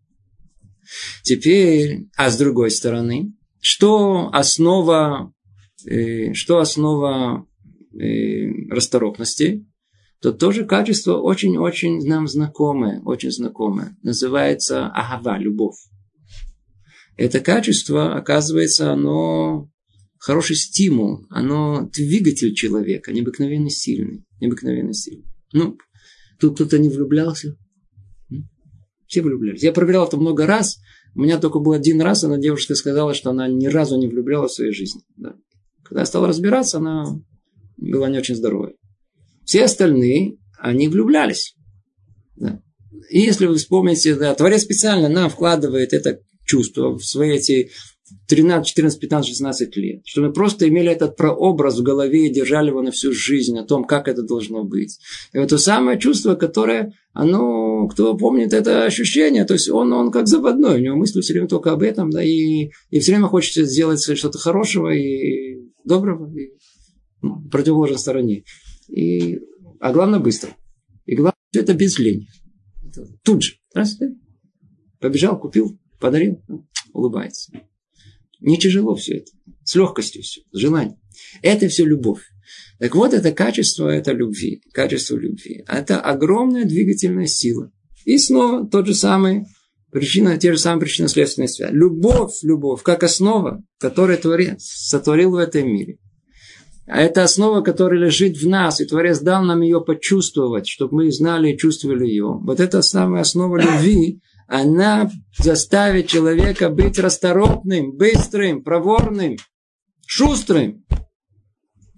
[1.23, 5.33] Теперь, а с другой стороны, что основа,
[5.85, 7.45] э, что основа
[7.93, 9.65] э, расторопности,
[10.21, 13.97] то тоже качество очень-очень нам знакомое, очень знакомое.
[14.01, 15.77] Называется агава, любовь.
[17.17, 19.69] Это качество, оказывается, оно
[20.19, 24.23] хороший стимул, оно двигатель человека, необыкновенно сильный.
[24.39, 25.25] Необыкновенно сильный.
[25.53, 25.77] Ну,
[26.39, 27.55] тут кто-то не влюблялся.
[29.07, 29.63] Все влюблялись.
[29.63, 30.79] Я проверял это много раз.
[31.15, 34.51] У меня только был один раз, она девушка сказала, что она ни разу не влюблялась
[34.51, 35.01] в своей жизни.
[35.15, 35.35] Да.
[35.83, 37.05] Когда я стал разбираться, она
[37.77, 38.75] была не очень здоровой.
[39.45, 41.55] Все остальные, они влюблялись.
[42.35, 42.61] Да.
[43.09, 47.71] И если вы вспомните, да, Творец специально нам вкладывает это чувство в свои эти
[48.27, 50.01] 13, 14, 15, 16 лет.
[50.05, 53.65] Чтобы мы просто имели этот прообраз в голове и держали его на всю жизнь, о
[53.65, 54.99] том, как это должно быть.
[55.33, 60.11] И вот то самое чувство, которое, оно, кто помнит это ощущение, то есть он, он
[60.11, 63.27] как заводной, у него мысли все время только об этом, да, и, и все время
[63.27, 66.51] хочется сделать что-то хорошего и доброго, и
[67.21, 68.43] ну, противоположной стороне.
[68.87, 69.39] И,
[69.79, 70.51] а главное быстро.
[71.05, 72.27] И главное, все это без лени.
[73.23, 73.53] Тут же.
[73.73, 73.97] Раз,
[74.99, 76.41] побежал, купил, подарил,
[76.93, 77.51] улыбается.
[78.39, 79.31] Не тяжело все это.
[79.63, 80.97] С легкостью все, с желанием.
[81.41, 82.21] Это все любовь.
[82.79, 84.61] Так вот, это качество, это любви.
[84.73, 85.63] Качество любви.
[85.67, 87.71] Это огромная двигательная сила.
[88.05, 89.45] И снова тот же самый
[89.91, 91.73] причина, те же самые причинно-следственные связи.
[91.73, 95.97] Любовь, любовь, как основа, которую Творец сотворил в этом мире.
[96.85, 101.11] А это основа, которая лежит в нас, и Творец дал нам ее почувствовать, чтобы мы
[101.11, 102.39] знали и чувствовали ее.
[102.41, 109.35] Вот это самая основа любви, она заставит человека быть расторопным, быстрым, проворным,
[110.05, 110.85] шустрым.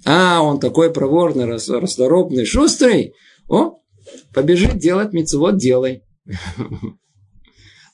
[0.05, 3.13] А, он такой проворный, расторопный, шустрый.
[3.47, 3.79] О,
[4.33, 6.03] побежит делать мецвод, делай.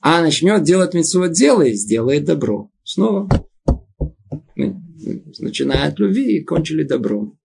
[0.02, 2.70] А начнет делать мецвод, делай, сделает добро.
[2.84, 3.28] Снова.
[4.56, 7.38] Начиная любви и кончили добром.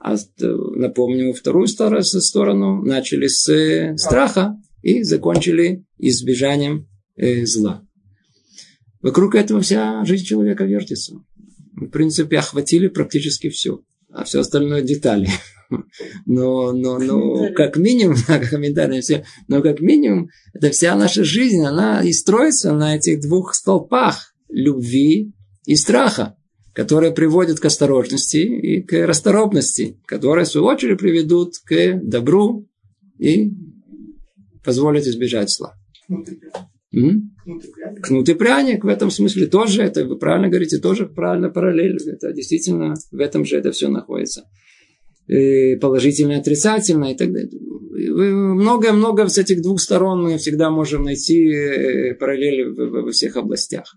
[0.00, 7.84] А напомню, вторую сторону начали с страха и закончили избежанием э, зла.
[9.02, 11.16] Вокруг этого вся жизнь человека вертится.
[11.72, 13.80] В принципе, охватили практически все.
[14.10, 15.28] А все остальное детали.
[16.24, 21.62] Но, но, но как минимум, да, комментарии все, но как минимум, это вся наша жизнь,
[21.62, 25.34] она и строится на этих двух столпах любви
[25.66, 26.36] и страха,
[26.72, 32.66] которые приводят к осторожности и к расторопности, которые, в свою очередь, приведут к добру
[33.18, 33.52] и
[34.64, 35.74] позволят избежать зла.
[38.02, 41.98] Кнут и пряник в этом смысле тоже, это вы правильно говорите, тоже правильно параллель.
[42.06, 44.44] Это действительно в этом же это все находится.
[45.26, 47.50] И положительное, отрицательное и так далее.
[48.00, 53.94] Много-много с этих двух сторон мы всегда можем найти э, параллели во всех областях.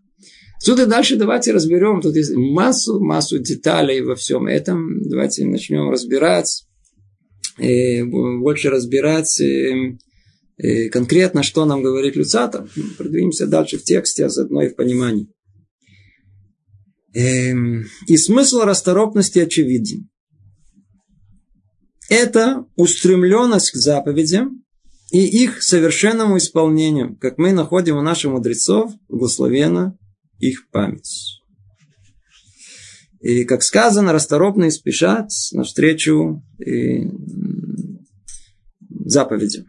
[0.58, 2.02] Отсюда дальше давайте разберем.
[2.02, 5.02] Тут есть массу, массу деталей во всем этом.
[5.04, 6.66] Давайте начнем разбирать.
[7.58, 10.00] И больше разбирать эм,
[10.62, 15.28] и конкретно, что нам говорит Люцата, продвинемся дальше в тексте, а заодно и в понимании.
[17.16, 20.08] Эм, и смысл расторопности очевиден.
[22.10, 24.64] Это устремленность к заповедям
[25.12, 29.98] и их совершенному исполнению, как мы находим у наших мудрецов, благословена
[30.38, 31.42] их память.
[33.20, 37.08] И, как сказано, расторопные спешат навстречу и
[39.06, 39.66] заповедям.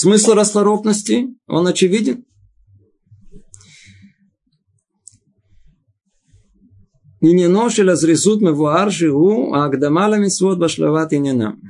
[0.00, 2.24] Смысл расторопности, он очевиден.
[7.20, 11.60] А и не ноши разрезут мы вуаржи у агдамалами свод башлават и не нам.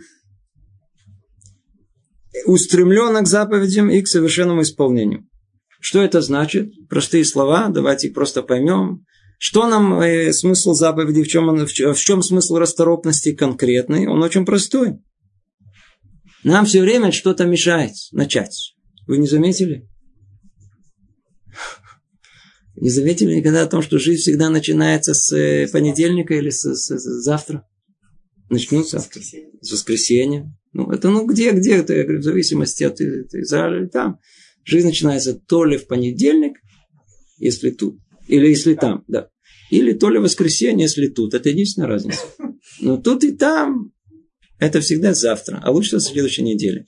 [2.44, 5.26] Устремленно к заповедям и к совершенному исполнению.
[5.80, 6.70] Что это значит?
[6.90, 9.06] Простые слова, давайте их просто поймем.
[9.38, 14.06] Что нам э, смысл заповеди, в чем, он, в, в чем смысл расторопности конкретный?
[14.06, 14.98] Он очень простой.
[16.48, 18.74] Нам все время что-то мешает начать.
[19.06, 19.87] Вы не заметили?
[22.74, 26.88] Не заметили никогда о том, что жизнь всегда начинается с э, понедельника или с, с,
[26.88, 27.68] с завтра?
[28.48, 29.20] Начнут завтра.
[29.61, 30.50] С воскресенья.
[30.72, 34.18] Ну, это ну где, где это, я говорю, в зависимости от Израиля или там.
[34.64, 36.56] Жизнь начинается то ли в понедельник,
[37.37, 39.28] если тут, или если там, да.
[39.70, 41.34] Или то ли в воскресенье, если тут.
[41.34, 42.22] Это единственная разница.
[42.80, 43.92] Но тут и там
[44.58, 46.86] это всегда завтра, а лучше в следующей неделе.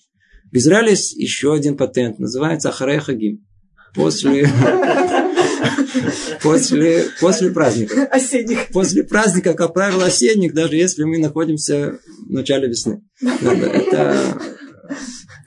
[0.50, 3.46] В Израиле есть еще один патент, называется Ахарехагим.
[3.94, 4.48] После,
[6.42, 8.06] после, после праздника.
[8.06, 8.68] Осенних.
[8.68, 13.02] После праздника, как правило, осенних, даже если мы находимся в начале весны.
[13.20, 14.40] Это,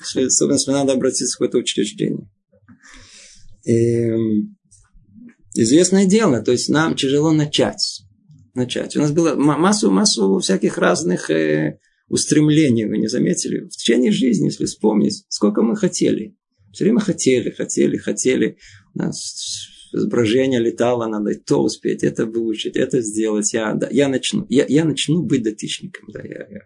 [0.02, 2.30] особенно если надо обратиться в какое-то учреждение.
[3.64, 4.58] И, эм,
[5.54, 8.02] известное дело, то есть нам тяжело начать.
[8.54, 8.96] начать.
[8.98, 11.80] У нас было массу, массу всяких разных э,
[12.14, 13.66] устремления, вы не заметили?
[13.66, 16.38] В течение жизни, если вспомнить, сколько мы хотели.
[16.72, 18.58] Все время хотели, хотели, хотели.
[18.94, 23.52] У нас изображение летало, надо то успеть, это выучить, это сделать.
[23.54, 26.10] Я, да, я, начну, я, я начну быть дотичником.
[26.14, 26.62] Да, я, я,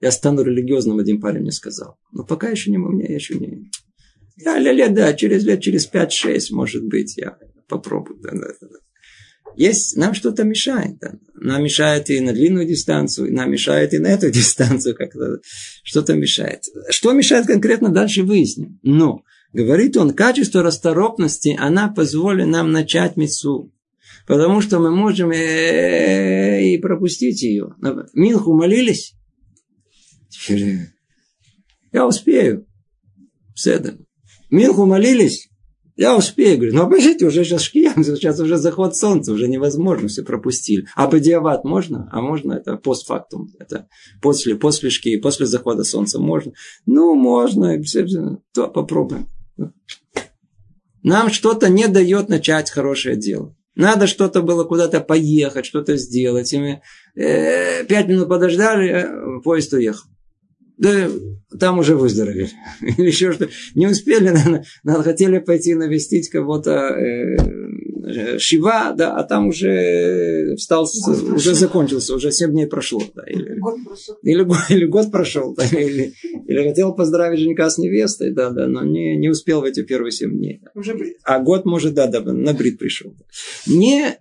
[0.00, 1.98] я стану религиозным, один парень мне сказал.
[2.12, 3.70] Но пока еще не у меня, еще не...
[4.38, 7.38] Я лет, да, через лет, через 5-6, может быть, я
[7.68, 8.18] попробую.
[8.20, 8.78] Да, да, да
[9.56, 10.98] есть, нам что-то мешает.
[11.00, 11.14] Да?
[11.34, 15.40] Нам мешает и на длинную дистанцию, и нам мешает и на эту дистанцию как-то.
[15.82, 16.64] Что-то мешает.
[16.90, 18.78] Что мешает конкретно, дальше выясним.
[18.82, 19.22] Но
[19.56, 23.72] Говорит он, качество расторопности, она позволит нам начать мецу.
[24.26, 27.74] Потому что мы можем и пропустить ее.
[28.12, 29.14] Минху молились?
[31.90, 32.66] Я успею.
[33.54, 33.96] Седа.
[34.50, 35.48] Минху молились?
[35.96, 36.58] Я успею.
[36.58, 40.86] Говорю, ну обождите, уже сейчас шкиям, сейчас уже заход солнца, уже невозможно, все пропустили.
[40.94, 42.08] А подиават можно?
[42.12, 43.50] А можно, это постфактум.
[43.58, 43.88] Это
[44.20, 46.52] после, после шки, после захода солнца можно.
[46.84, 47.74] Ну, можно,
[48.52, 49.28] то попробуем.
[51.02, 53.56] Нам что-то не дает начать хорошее дело.
[53.76, 56.52] Надо что-то было куда-то поехать, что-то сделать.
[56.52, 56.82] И мы
[57.14, 60.08] э, пять минут подождали, э, поезд уехал.
[60.78, 61.08] Да
[61.58, 62.50] там уже выздоровели.
[62.80, 63.48] Или еще что.
[63.74, 70.54] Не успели, наверное, надо, хотели пойти навестить кого-то э, э Шива, да, а там уже
[70.56, 73.02] встал, год уже закончился, уже 7 дней прошло.
[73.14, 74.16] Да, или, год прошел.
[74.22, 76.14] Или, или год прошел, да, или,
[76.46, 80.12] или хотел поздравить жениха с невестой, да, да, но не, не успел в эти первые
[80.12, 80.60] 7 дней.
[80.62, 80.70] Да.
[80.74, 81.16] Уже брит.
[81.24, 83.14] А год, может, да, да, на брит пришел.
[83.66, 84.18] Не,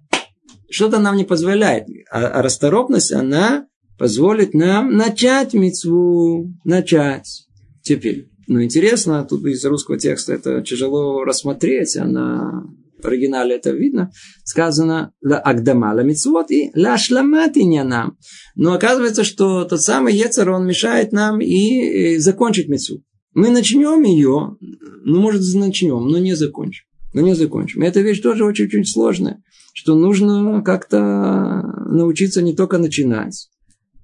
[0.69, 1.85] что-то нам не позволяет.
[2.09, 7.47] А, а расторопность, она позволит нам начать мецву, начать.
[7.81, 12.63] Теперь, ну интересно, тут из русского текста это тяжело рассмотреть, а на
[13.03, 14.11] оригинале это видно,
[14.43, 18.17] сказано «ла агдама ла митцвот» и «ла шламат нам».
[18.55, 23.03] Но оказывается, что тот самый Ецер, он мешает нам и закончить митцву.
[23.33, 24.57] Мы начнем ее,
[25.03, 26.85] ну, может, начнем, но не закончим.
[27.13, 27.83] Но не закончим.
[27.83, 29.41] И эта вещь тоже очень-очень сложная,
[29.73, 33.49] что нужно как-то научиться не только начинать,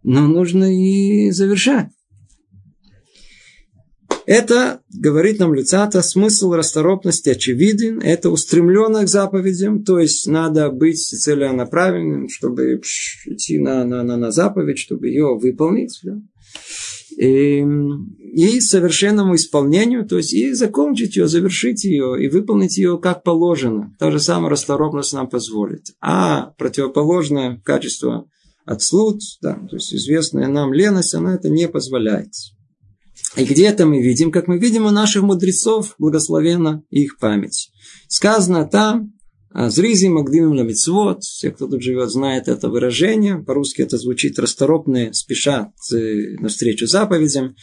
[0.03, 1.89] но нужно и завершать.
[4.25, 10.99] Это, говорит нам Люцата, смысл расторопности очевиден, это устремленно к заповедям, то есть надо быть
[10.99, 12.79] целенаправленным, чтобы
[13.25, 15.99] идти на, на, на, на заповедь, чтобы ее выполнить.
[16.03, 16.21] Да?
[17.17, 17.65] И,
[18.33, 23.93] и совершенному исполнению, то есть и закончить ее, завершить ее, и выполнить ее как положено.
[23.99, 25.87] То же самое расторопность нам позволит.
[25.99, 28.27] А противоположное качество
[28.65, 32.33] отслуд, да, то есть известная нам леность, она это не позволяет.
[33.35, 34.31] И где это мы видим?
[34.31, 37.71] Как мы видим у наших мудрецов, благословена их память.
[38.07, 39.13] Сказано там,
[39.53, 43.37] «А Зризи Магдимим Ламицвод, все, кто тут живет, знает это выражение.
[43.37, 47.55] По-русски это звучит расторопные, спешат э, навстречу заповедям.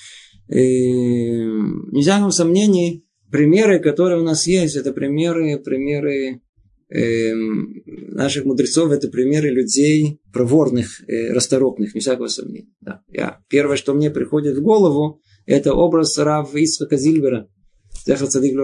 [0.50, 1.44] И
[1.92, 6.42] нельзя сомнений, примеры, которые у нас есть, это примеры, примеры
[6.90, 12.72] э, наших мудрецов это примеры людей проворных, э, расторопных, не всякого сомнения.
[12.80, 13.02] Да.
[13.08, 17.48] Я, первое, что мне приходит в голову, это образ Рав Исфака Зильбера,
[18.06, 18.56] Зехар Цадик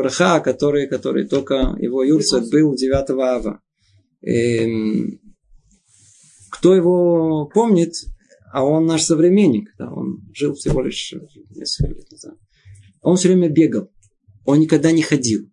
[0.43, 3.61] который, который только его юрцет был 9 ава.
[4.22, 5.20] Эм,
[6.51, 7.93] кто его помнит,
[8.53, 11.12] а он наш современник, да, он жил всего лишь
[11.51, 12.37] несколько лет назад.
[13.03, 13.91] Он все время бегал,
[14.45, 15.51] он никогда не ходил.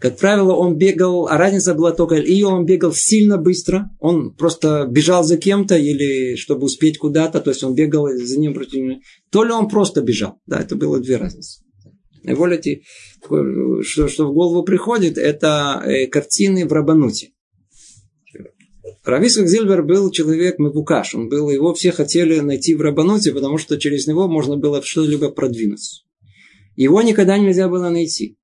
[0.00, 4.86] Как правило, он бегал, а разница была только, и он бегал сильно быстро, он просто
[4.90, 9.00] бежал за кем-то, или чтобы успеть куда-то, то есть он бегал за ним против него,
[9.30, 10.38] то ли он просто бежал.
[10.46, 11.62] Да, это было две разницы.
[12.24, 12.82] Волите,
[13.22, 17.30] что, что в голову приходит, это э, картины в Рабануте.
[19.04, 21.14] Рависак Зильбер был человек Мебукаш.
[21.14, 25.30] Он был, его все хотели найти в Рабануте, потому что через него можно было что-либо
[25.30, 26.02] продвинуться.
[26.74, 28.36] Его никогда нельзя было найти.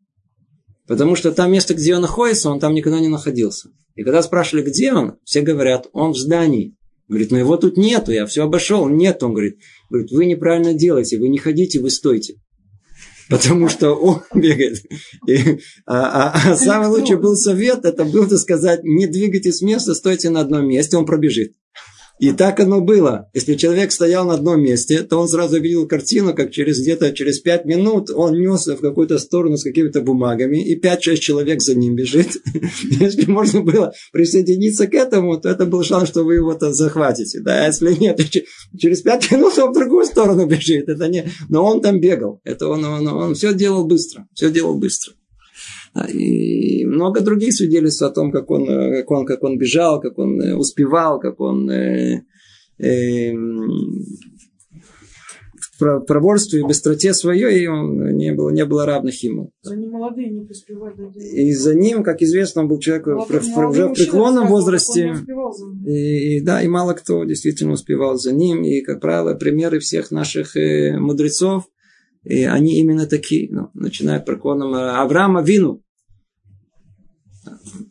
[0.87, 3.71] Потому что там место, где он находится, он там никогда не находился.
[3.95, 6.77] И когда спрашивали, где он, все говорят, он в здании.
[7.09, 8.89] Говорит, ну его тут нету, я все обошел.
[8.89, 9.59] Нет, он говорит,
[9.91, 12.37] говорит, вы неправильно делаете, вы не ходите, вы стойте.
[13.29, 14.79] Потому что он бегает.
[15.27, 19.95] И, а, а, а самый лучший был совет, это был сказать, не двигайтесь с места,
[19.95, 21.53] стойте на одном месте, он пробежит.
[22.23, 23.29] И так оно было.
[23.35, 27.41] Если человек стоял на одном месте, то он сразу видел картину, как через где-то через
[27.41, 31.97] пять минут он несся в какую-то сторону с какими-то бумагами, и пять-шесть человек за ним
[31.97, 32.29] бежит.
[33.01, 37.41] Если можно было присоединиться к этому, то это был шанс, что вы его-то захватите.
[37.41, 37.65] Да?
[37.65, 38.21] А если нет,
[38.79, 40.89] через пять минут он в другую сторону бежит.
[40.89, 41.29] Это не...
[41.49, 42.41] Но он там бегал.
[42.45, 44.29] Это он, он, он все делал быстро.
[44.33, 45.15] Все делал быстро.
[46.13, 50.41] И много других свидетельств о том, как он, как он, как он бежал, как он
[50.41, 52.25] э, успевал, как он э,
[52.79, 53.33] э,
[55.79, 59.53] в проворстве и быстроте своей он не было, не было равных ему.
[59.65, 60.95] Ним молодые не поспевали.
[61.19, 65.15] И за ним, как известно, он был человек молодой, в, в, уже в преклонном возрасте.
[65.87, 68.63] И, и, да, и мало кто действительно успевал за ним.
[68.63, 71.65] И, как правило, примеры всех наших э, мудрецов,
[72.25, 75.83] и они именно такие, ну, начиная от проконом Авраама Вину.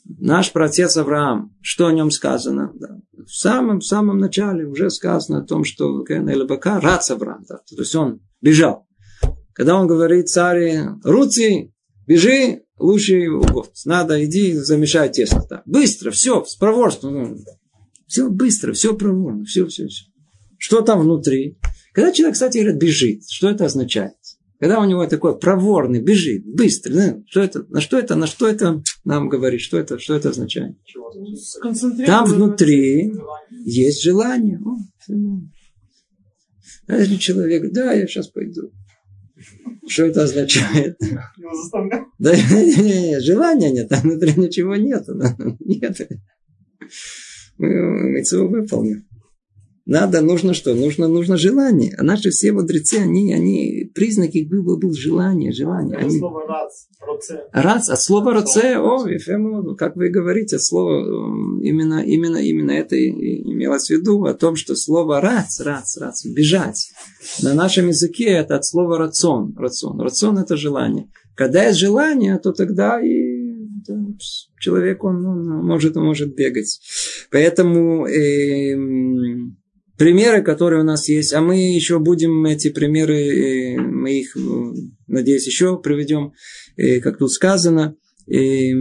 [0.06, 2.72] Наш праотец Авраам, что о нем сказано?
[2.76, 2.98] Да.
[3.26, 7.44] В самом самом начале уже сказано о том, что Элабака рац Авраам.
[7.50, 7.58] Да.
[7.58, 8.88] То есть он бежал.
[9.54, 11.72] Когда он говорит царе Руци,
[12.08, 13.72] Бежи, лучший год.
[13.86, 15.42] Надо, иди, замешай тесто.
[15.42, 15.62] Так.
[15.66, 17.38] Быстро, все, с проворством.
[18.08, 20.06] Все быстро, все проворно, все, все, все.
[20.58, 21.58] Что там внутри?
[21.94, 24.14] Когда человек, кстати, говорит, бежит, что это означает?
[24.62, 28.48] Когда у него такой проворный, бежит, быстрый, ну, что это, на что это, на что
[28.48, 30.78] это нам говорит, что это, что это означает?
[32.06, 33.12] Там внутри
[33.66, 34.60] есть желание.
[34.64, 34.78] О,
[36.88, 38.72] а если человек, да, я сейчас пойду.
[39.88, 40.96] Что это означает?
[42.20, 45.08] Да, не, не, не, желания нет, там внутри ничего нет.
[45.60, 46.08] Нет.
[47.58, 49.08] Мы, мы выполним.
[49.92, 50.74] Надо, нужно что?
[50.74, 51.94] Нужно, нужно желание.
[51.98, 55.98] А наши все мудрецы, они, они, признаки их было, было желание, желание.
[55.98, 56.18] Они...
[56.18, 57.44] Слово рац, роце.
[57.52, 61.02] Рац, от слова роце, о, ефему, как вы говорите, слово,
[61.62, 66.90] именно, именно, именно это имелось в виду, о том, что слово рац, рац, рац, бежать.
[67.44, 70.00] На нашем языке это от слова рацион, рацион.
[70.00, 71.10] Рацион это желание.
[71.36, 73.42] Когда есть желание, то тогда и
[74.58, 76.80] человек, он, он может, он может бегать.
[77.30, 78.78] Поэтому э,
[80.02, 84.40] примеры, которые у нас есть, а мы еще будем эти примеры, э, мы их, э,
[85.06, 86.34] надеюсь, еще приведем,
[86.76, 87.96] э, как тут сказано.
[88.26, 88.74] И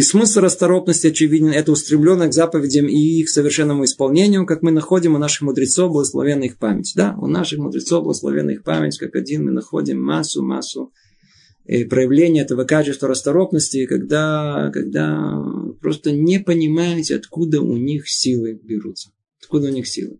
[0.00, 5.18] смысл расторопности очевиден, это устремленность к заповедям и их совершенному исполнению, как мы находим у
[5.18, 6.94] наших мудрецов благословенная их память.
[6.96, 10.90] Да, у наших мудрецов благословенная их память, как один мы находим массу, массу
[11.66, 15.38] проявления этого качества расторопности, когда, когда
[15.82, 19.10] просто не понимаете, откуда у них силы берутся.
[19.52, 20.18] Откуда у них силы?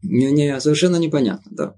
[0.00, 1.74] Не, не, совершенно непонятно, да.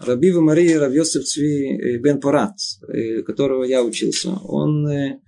[0.00, 2.52] Рабива Мария Равьосиф Цви э, Бен Парат,
[2.88, 5.20] э, которого я учился, он э,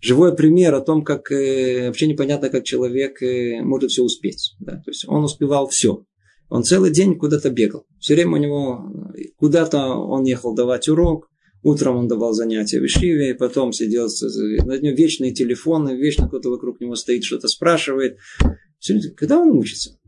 [0.00, 3.20] живой пример о том, как вообще непонятно, как человек
[3.64, 4.56] может все успеть.
[4.58, 4.72] Да?
[4.84, 6.04] То есть он успевал все.
[6.48, 7.86] Он целый день куда-то бегал.
[8.00, 11.29] Все время у него куда-то он ехал давать урок,
[11.62, 14.08] Утром он давал занятия в Ишиве, потом сидел,
[14.64, 18.18] на нем вечные телефоны, вечно кто-то вокруг него стоит, что-то спрашивает.
[19.16, 19.98] Когда он учится?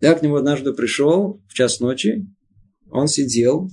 [0.00, 2.26] Я к нему однажды пришел в час ночи,
[2.90, 3.70] он сидел,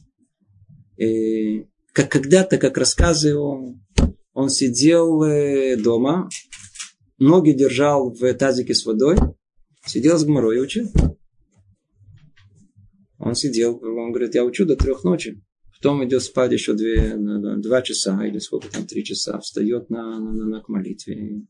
[0.97, 3.75] и как когда-то, как рассказывал,
[4.33, 6.29] он сидел э, дома,
[7.17, 9.17] ноги держал в тазике с водой,
[9.85, 10.91] сидел с гморой и учил.
[13.17, 15.43] Он сидел, он говорит, я учу до трех ночи.
[15.81, 20.45] Потом идет спать еще две, два часа или сколько там, три часа, встает на, на,
[20.45, 21.41] на, к молитве.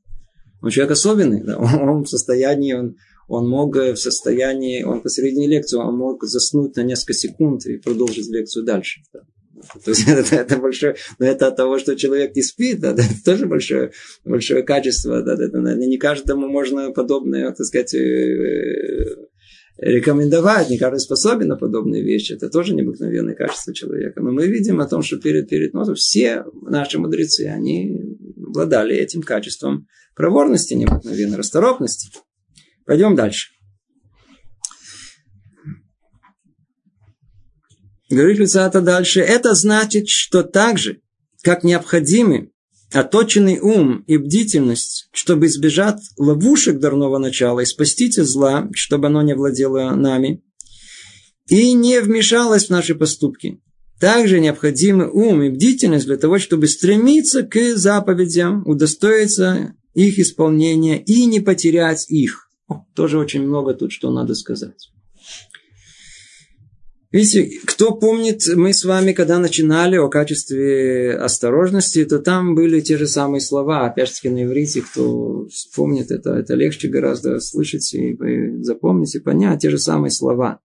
[0.62, 1.58] Он человек особенный, да?
[1.60, 2.96] он, он в состоянии, он,
[3.28, 8.30] он мог в состоянии, он посередине лекции, он мог заснуть на несколько секунд и продолжить
[8.30, 9.02] лекцию дальше.
[9.14, 9.20] Да?
[9.84, 13.24] То есть это, это большое, но это от того, что человек не спит, да, это
[13.26, 13.92] тоже большое,
[14.24, 15.22] большое качество.
[15.22, 19.16] Да, да, да, не каждому можно подобное, так сказать, э,
[19.82, 22.34] рекомендовать, не каждый способен на подобные вещи.
[22.34, 24.22] Это тоже необыкновенное качество человека.
[24.22, 28.00] Но мы видим о том, что перед, перед носом все наши мудрецы, они
[28.38, 32.12] обладали этим качеством проворности, необыкновенной расторопности.
[32.86, 33.50] Пойдем дальше.
[38.10, 39.22] Говорит Люцата дальше.
[39.22, 41.02] Это значит, что так же,
[41.44, 42.51] как необходимы
[42.92, 49.22] оточенный ум и бдительность, чтобы избежать ловушек дурного начала и спастись от зла, чтобы оно
[49.22, 50.44] не владело нами,
[51.48, 53.62] и не вмешалось в наши поступки.
[54.00, 61.26] Также необходимы ум и бдительность для того, чтобы стремиться к заповедям, удостоиться их исполнения и
[61.26, 62.50] не потерять их.
[62.68, 64.92] О, тоже очень много тут, что надо сказать.
[67.12, 72.98] Видите, кто помнит, мы с вами, когда начинали о качестве осторожности, то там были те
[72.98, 75.46] же самые слова, опять же таки на иврите, кто
[75.76, 78.18] помнит это, это легче гораздо слышать и
[78.62, 80.62] запомнить и понять те же самые слова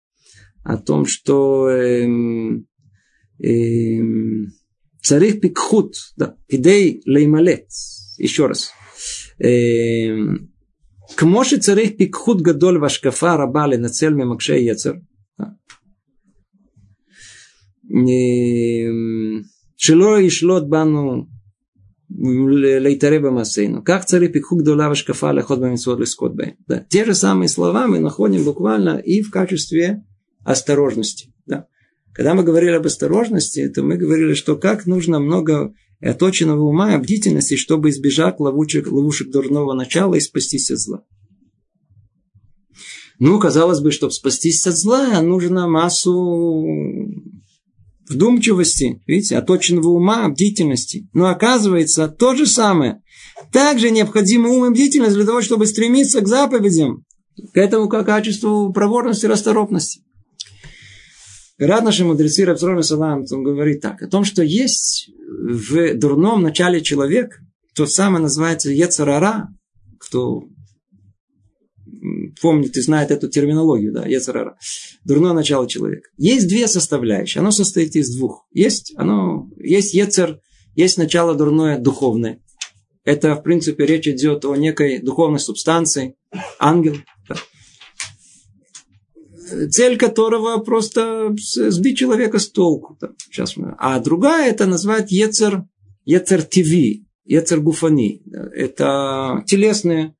[0.63, 2.65] о том, что эм,
[3.39, 4.53] эм,
[5.01, 7.67] царих пикхут, да, пидей леймалет,
[8.17, 8.71] еще раз,
[9.39, 10.53] эм,
[11.13, 15.01] к моши царих пикхут гадоль вашкафа рабали на цель мемакше яцер,
[19.75, 21.29] Шило и шлот бану
[22.09, 23.83] лейтаре бамасейну.
[23.83, 26.35] Как цари пикхук дула шкафа лехот бамитсвот лискот
[26.67, 26.85] Да.
[26.89, 30.03] Те же самые слова мы находим буквально и в качестве
[30.43, 31.33] осторожности.
[31.45, 31.67] Да.
[32.13, 36.97] Когда мы говорили об осторожности, то мы говорили, что как нужно много оточенного ума и
[36.97, 41.03] бдительности, чтобы избежать ловушек, ловушек дурного начала и спастись от зла.
[43.19, 46.63] Ну, казалось бы, чтобы спастись от зла, нужно массу
[48.09, 51.09] вдумчивости, видите, оточенного ума, бдительности.
[51.13, 53.01] Но оказывается, то же самое.
[53.51, 57.05] Также необходимо ум и бдительность для того, чтобы стремиться к заповедям,
[57.53, 60.01] к этому как качеству проворности и расторопности.
[61.57, 66.81] Говорят наши мудрецы Рабсром Салам, он говорит так, о том, что есть в дурном начале
[66.81, 67.39] человек,
[67.73, 69.49] то самое называется Ецарара,
[69.99, 70.43] кто
[72.41, 74.57] помнит и знает эту терминологию, да, Ецарара,
[75.03, 76.09] дурное начало человека.
[76.17, 78.45] Есть две составляющие, оно состоит из двух.
[78.51, 80.39] Есть, оно, есть Ецер,
[80.75, 82.41] есть начало дурное духовное.
[83.03, 86.15] Это, в принципе, речь идет о некой духовной субстанции,
[86.59, 86.97] ангел,
[89.71, 92.97] цель которого просто сбить человека с толку.
[93.31, 93.75] Сейчас мы...
[93.77, 95.63] А другая это называют Ецер,
[96.03, 98.23] Ецер ТВ, Ецер Гуфани.
[98.53, 100.16] Это телесное,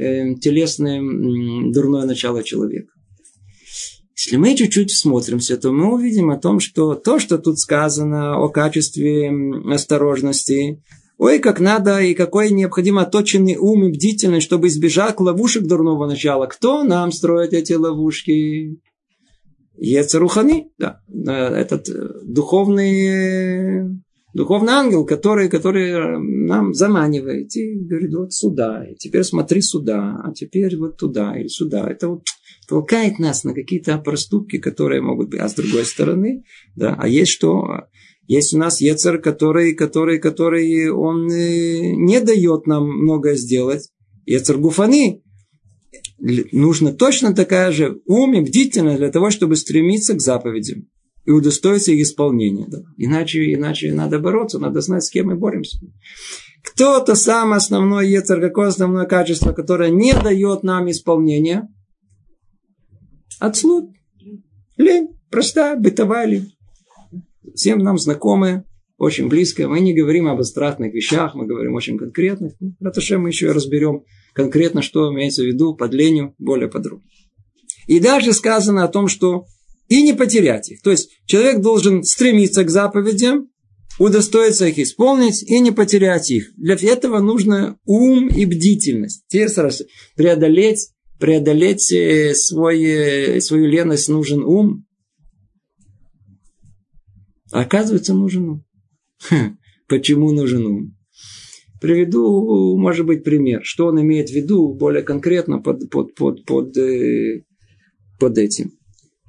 [0.00, 1.00] э, телесное
[1.72, 2.92] дурное начало человека.
[4.16, 8.48] Если мы чуть-чуть смотримся, то мы увидим о том, что то, что тут сказано о
[8.48, 9.30] качестве
[9.72, 10.82] осторожности,
[11.20, 16.46] Ой, как надо и какой необходимо точенный ум и бдительность, чтобы избежать ловушек дурного начала.
[16.46, 18.80] Кто нам строит эти ловушки?
[19.76, 24.00] Ецарухани, да, этот э, духовный,
[24.34, 30.32] духовный ангел, который, который нам заманивает и говорит, вот сюда, и теперь смотри сюда, а
[30.32, 31.90] теперь вот туда или сюда.
[31.90, 32.22] Это вот
[32.68, 35.40] толкает нас на какие-то проступки, которые могут быть.
[35.40, 36.44] А с другой стороны,
[36.76, 37.64] да, а есть что?
[38.26, 43.90] Есть у нас Ецер, который, который, который, он э, не дает нам многое сделать.
[44.24, 45.22] Ецер Гуфаны.
[46.52, 50.86] Нужно точно такая же ум и бдительность для того, чтобы стремиться к заповедям
[51.30, 52.66] и удостоиться их исполнения.
[52.68, 52.82] Да.
[52.96, 55.78] Иначе, иначе надо бороться, надо знать, с кем мы боремся.
[56.62, 61.68] Кто это самое основное Ецер, какое основное качество, которое не дает нам исполнения?
[63.38, 63.90] Отслуд.
[64.76, 65.08] Лень.
[65.30, 66.52] Простая, бытовая лень
[67.54, 68.64] всем нам знакомые,
[68.98, 69.66] очень близкое.
[69.66, 72.54] Мы не говорим об абстрактных вещах, мы говорим очень конкретных.
[72.80, 77.04] Это что мы еще разберем конкретно, что имеется в виду под ленью более подробно.
[77.86, 79.46] И дальше сказано о том, что
[79.90, 80.80] и не потерять их.
[80.82, 83.50] То есть человек должен стремиться к заповедям,
[83.98, 86.52] удостоиться их исполнить и не потерять их.
[86.56, 89.24] Для этого нужно ум и бдительность.
[89.26, 89.84] Теперь сразу
[90.16, 94.86] преодолеть, преодолеть э, свой, э, свою леность нужен ум,
[97.50, 98.64] оказывается, нужен ум.
[99.88, 100.96] Почему нужен ум?
[101.80, 103.62] Приведу, может быть, пример.
[103.64, 107.42] Что он имеет в виду более конкретно под, под, под, под, э,
[108.20, 108.79] под этим.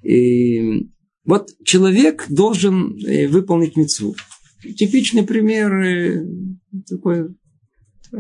[0.04, 0.90] И
[1.24, 4.16] вот человек должен э, выполнить мецву.
[4.62, 6.26] Типичный пример э,
[6.88, 7.36] такой,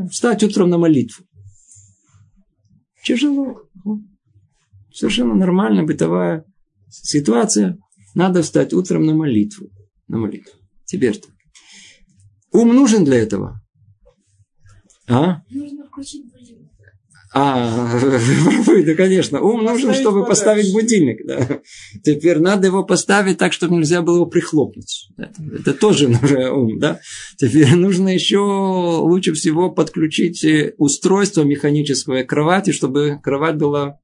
[0.09, 1.25] встать утром на молитву.
[3.03, 3.61] Тяжело.
[4.93, 6.45] Совершенно нормальная бытовая
[6.89, 7.77] ситуация.
[8.13, 9.69] Надо встать утром на молитву
[10.11, 10.53] на молитву.
[10.86, 11.32] Теперь так.
[12.51, 13.61] Ум нужен для этого?
[15.07, 15.41] А?
[15.49, 16.61] Нужно включить будильник.
[17.34, 17.97] А,
[18.86, 19.39] да, конечно.
[19.39, 20.29] Ум поставить нужен, чтобы подальше.
[20.29, 21.25] поставить будильник.
[21.25, 21.61] Да.
[22.03, 25.07] Теперь надо его поставить так, чтобы нельзя было его прихлопнуть.
[25.17, 26.79] Это, это тоже нужен ум.
[26.79, 26.99] Да?
[27.38, 30.45] Теперь нужно еще лучше всего подключить
[30.77, 33.99] устройство механическое к кровати, чтобы кровать была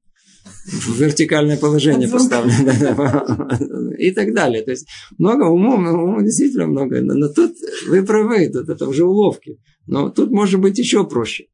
[0.64, 3.94] в вертикальное положение поставлено.
[3.98, 4.62] И так далее.
[4.62, 7.02] То есть много умов, умов действительно много.
[7.02, 7.52] Но тут
[7.88, 9.58] вы правы, тут это уже уловки.
[9.86, 11.46] Но тут может быть еще проще.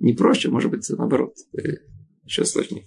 [0.00, 1.34] Не проще, может быть, наоборот.
[1.56, 1.76] Э,
[2.24, 2.84] еще сложнее.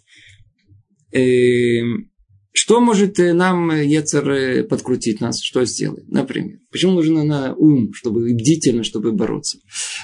[1.11, 2.11] Эм,
[2.53, 5.41] что может э, нам Ецер э, подкрутить нас?
[5.41, 6.07] Что сделать?
[6.07, 6.59] Например.
[6.71, 9.59] Почему нужно на ум, чтобы бдительно, чтобы бороться?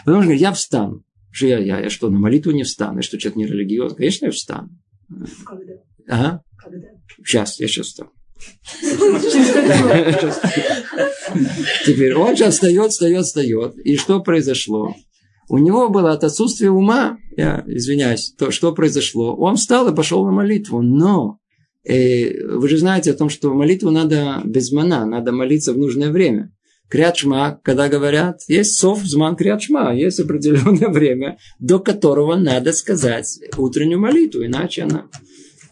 [0.05, 1.03] Потому что я встану.
[1.31, 2.97] Что я, я, я что, на молитву не встану?
[2.97, 3.97] Я что, человек не религиозный?
[3.97, 4.69] Конечно, я встану.
[5.45, 5.73] Когда?
[6.07, 6.43] Ага.
[6.57, 6.87] Когда?
[7.23, 8.11] Сейчас, я сейчас встану.
[11.85, 13.77] Теперь он сейчас встает, встает, встает.
[13.77, 14.95] И что произошло?
[15.49, 19.35] У него было от отсутствия ума, я извиняюсь, то, что произошло.
[19.35, 20.81] Он встал и пошел на молитву.
[20.81, 21.39] Но
[21.85, 26.11] э, вы же знаете о том, что молитву надо без мана, надо молиться в нужное
[26.11, 26.51] время.
[26.89, 33.99] Крячма, когда говорят, есть сов зман крячма, есть определенное время, до которого надо сказать утреннюю
[33.99, 35.05] молитву, иначе она...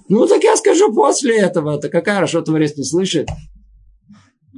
[0.07, 1.77] Ну, так я скажу после этого.
[1.77, 3.27] Это какая что Творец не слышит?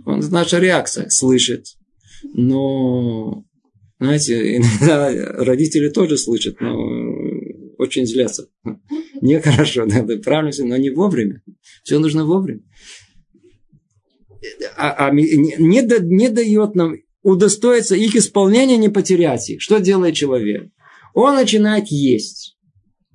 [0.06, 1.66] Он, наша реакция слышит.
[2.34, 3.46] Но,
[4.00, 5.10] знаете, иногда
[5.44, 6.76] родители тоже слышат, но
[7.78, 8.50] очень злятся.
[9.22, 11.42] Нехорошо, надо правильно, но не вовремя.
[11.84, 12.62] Все нужно вовремя
[14.78, 19.62] а, а, не, не дает нам удостоиться их исполнения, не потерять их.
[19.62, 20.70] Что делает человек?
[21.14, 22.58] Он начинает есть.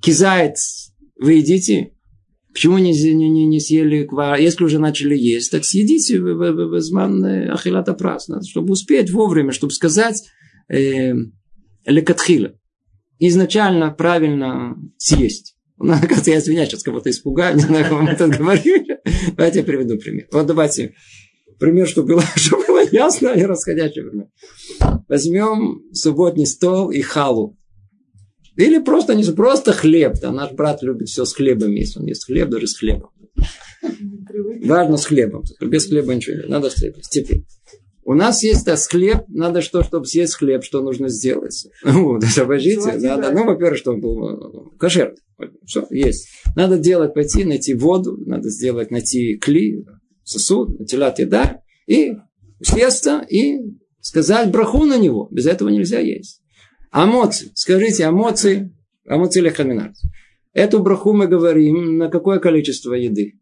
[0.01, 0.57] Кизает,
[1.18, 1.93] вы едите?
[2.53, 4.39] Почему не, не, не, не съели квар?
[4.39, 9.11] Если уже начали есть, так съедите в, в, в, в зман ахилата праздна, чтобы успеть
[9.11, 10.22] вовремя, чтобы сказать
[10.73, 11.14] э,
[11.87, 12.53] лекатхила.
[13.18, 15.57] Изначально правильно съесть.
[15.79, 15.95] Ну,
[16.27, 18.87] я извиняюсь, сейчас кого-то испугаю, не знаю, кому это говорю.
[19.37, 20.29] Давайте я приведу пример.
[20.33, 20.95] Вот давайте
[21.59, 24.29] пример, чтобы было, чтобы было ясно, и расходящий пример.
[25.09, 27.57] Возьмем субботний стол и халу.
[28.57, 30.14] Или просто, не просто хлеб.
[30.20, 31.97] Да, наш брат любит все с хлебом есть.
[31.97, 33.11] Он ест хлеб даже с хлебом.
[34.64, 35.43] Важно с хлебом.
[35.61, 36.49] Без хлеба ничего нет.
[36.49, 37.01] Надо с хлебом.
[37.11, 37.45] Теперь.
[38.05, 41.68] У нас есть а, хлеб, надо что, чтобы съесть хлеб, что нужно сделать?
[41.84, 45.14] Ну, обожите, надо, ну, во-первых, чтобы был э, кошер.
[45.64, 46.28] Все, есть.
[46.57, 49.84] Надо делать, пойти, найти воду, надо сделать, найти кли,
[50.24, 52.14] сосуд, телят еда, и
[52.61, 53.61] съесться, и
[54.00, 55.28] сказать браху на него.
[55.30, 56.42] Без этого нельзя есть.
[56.90, 57.53] Амоции.
[57.55, 58.76] Скажите, амоции,
[59.07, 59.92] амоции лехаминар.
[60.53, 63.38] Эту браху мы говорим на какое количество еды?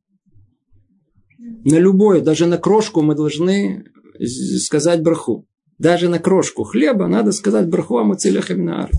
[1.65, 3.85] На любое, даже на крошку мы должны
[4.27, 5.47] сказать браху.
[5.79, 8.91] Даже на крошку хлеба надо сказать браху амоции лехаминар.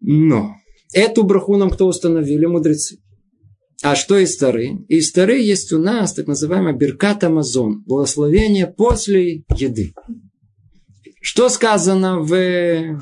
[0.00, 0.54] Но
[0.92, 2.46] эту браху нам кто установили?
[2.46, 2.98] Мудрецы.
[3.82, 4.78] А что из Тары?
[4.88, 7.82] Из Тары есть у нас так называемый Беркат Амазон.
[7.82, 9.92] Благословение после еды.
[11.20, 13.00] Что сказано в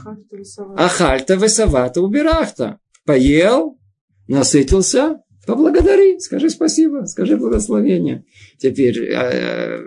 [0.77, 2.79] Ахальта Весавата Убирахта?
[3.05, 3.79] Поел,
[4.27, 5.21] насытился,
[5.51, 8.25] поблагодари, скажи спасибо, скажи благословение.
[8.59, 9.79] Теперь, э,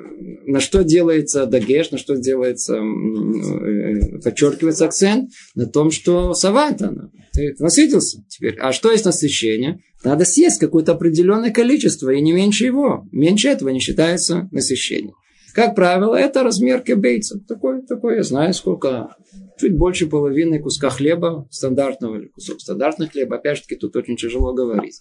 [0.46, 5.32] на что делается дагеш, на что делается, э, подчеркивается акцент?
[5.56, 8.24] На том, что савата, ты насытился.
[8.28, 9.80] Теперь, а что есть насыщение?
[10.04, 13.08] Надо съесть какое-то определенное количество, и не меньше его.
[13.12, 15.16] Меньше этого не считается насыщением.
[15.54, 17.40] Как правило, это размер кебейца.
[17.48, 19.16] Такой, такой, я знаю, сколько.
[19.60, 23.38] Чуть больше половины куска хлеба стандартного или кусок стандартного хлеба.
[23.38, 25.00] Опять же тут очень тяжело говорить.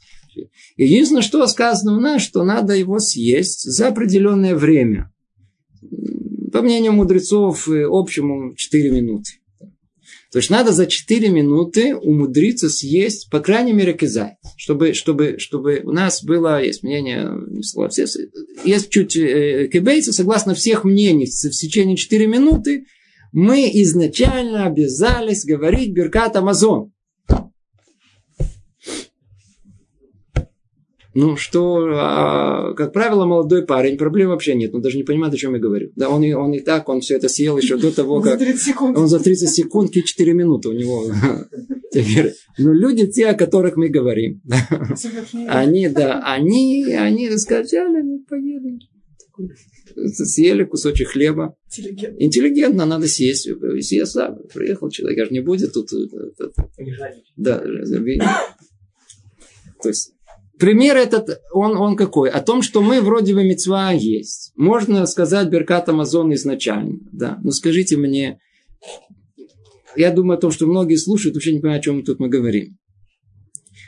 [0.77, 5.11] Единственное, что сказано у нас, что надо его съесть за определенное время.
[6.53, 9.33] По мнению мудрецов, э, общему 4 минуты.
[10.33, 14.37] То есть надо за 4 минуты умудриться съесть, по крайней мере, кизай.
[14.57, 17.31] Чтобы, чтобы, чтобы у нас было, есть мнение,
[17.91, 18.07] все,
[18.65, 22.87] есть чуть э, кибейцы, согласно всех мнений, в течение 4 минуты
[23.33, 26.93] мы изначально обязались говорить Беркат Амазон.
[31.15, 34.75] Ну, что, а, как правило, молодой парень, проблем вообще нет.
[34.75, 35.91] Он даже не понимает, о чем я говорю.
[35.95, 38.41] Да, он, он и так, он все это съел еще до того, как...
[38.97, 41.05] Он за 30 секунд и 4 минуты у него.
[42.59, 44.41] Но люди, те, о которых мы говорим,
[45.49, 48.79] они, да, они, они скачали, они поели.
[49.95, 51.57] Съели кусочек хлеба.
[51.67, 52.25] Интеллигентно.
[52.25, 53.49] Интеллигентно надо съесть.
[53.81, 55.93] Съесть, да, приехал человек, я же не будет тут.
[55.93, 55.99] Э,
[57.37, 57.63] да,
[59.83, 60.13] то есть
[60.59, 62.31] Пример этот, он, он какой?
[62.31, 64.53] О том, что мы вроде бы мецва есть.
[64.55, 67.01] Можно сказать Беркат Амазон изначально.
[67.11, 67.41] Да.
[67.43, 68.39] Но скажите мне,
[69.97, 72.79] я думаю о том, что многие слушают, вообще не понимают, о чем тут мы говорим.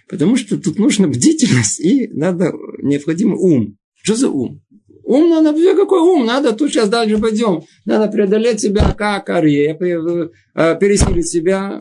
[0.09, 3.79] Потому что тут нужна бдительность и надо необходимый ум.
[4.03, 4.61] Что за ум?
[5.05, 6.25] Ум надо, какой ум?
[6.25, 7.63] Надо, тут сейчас дальше пойдем.
[7.85, 11.79] Надо преодолеть себя как арье, э, пересилить себя.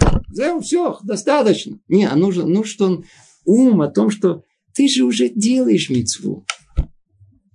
[0.61, 1.79] Все, достаточно.
[1.87, 3.03] Не, а нужно, ну что
[3.45, 4.43] ум о том, что
[4.73, 6.45] ты же уже делаешь мецву.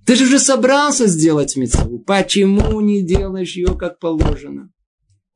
[0.07, 1.99] Ты же уже собрался сделать мецву.
[1.99, 4.71] Почему не делаешь ее как положено?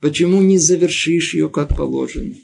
[0.01, 2.35] Почему не завершишь ее как положено?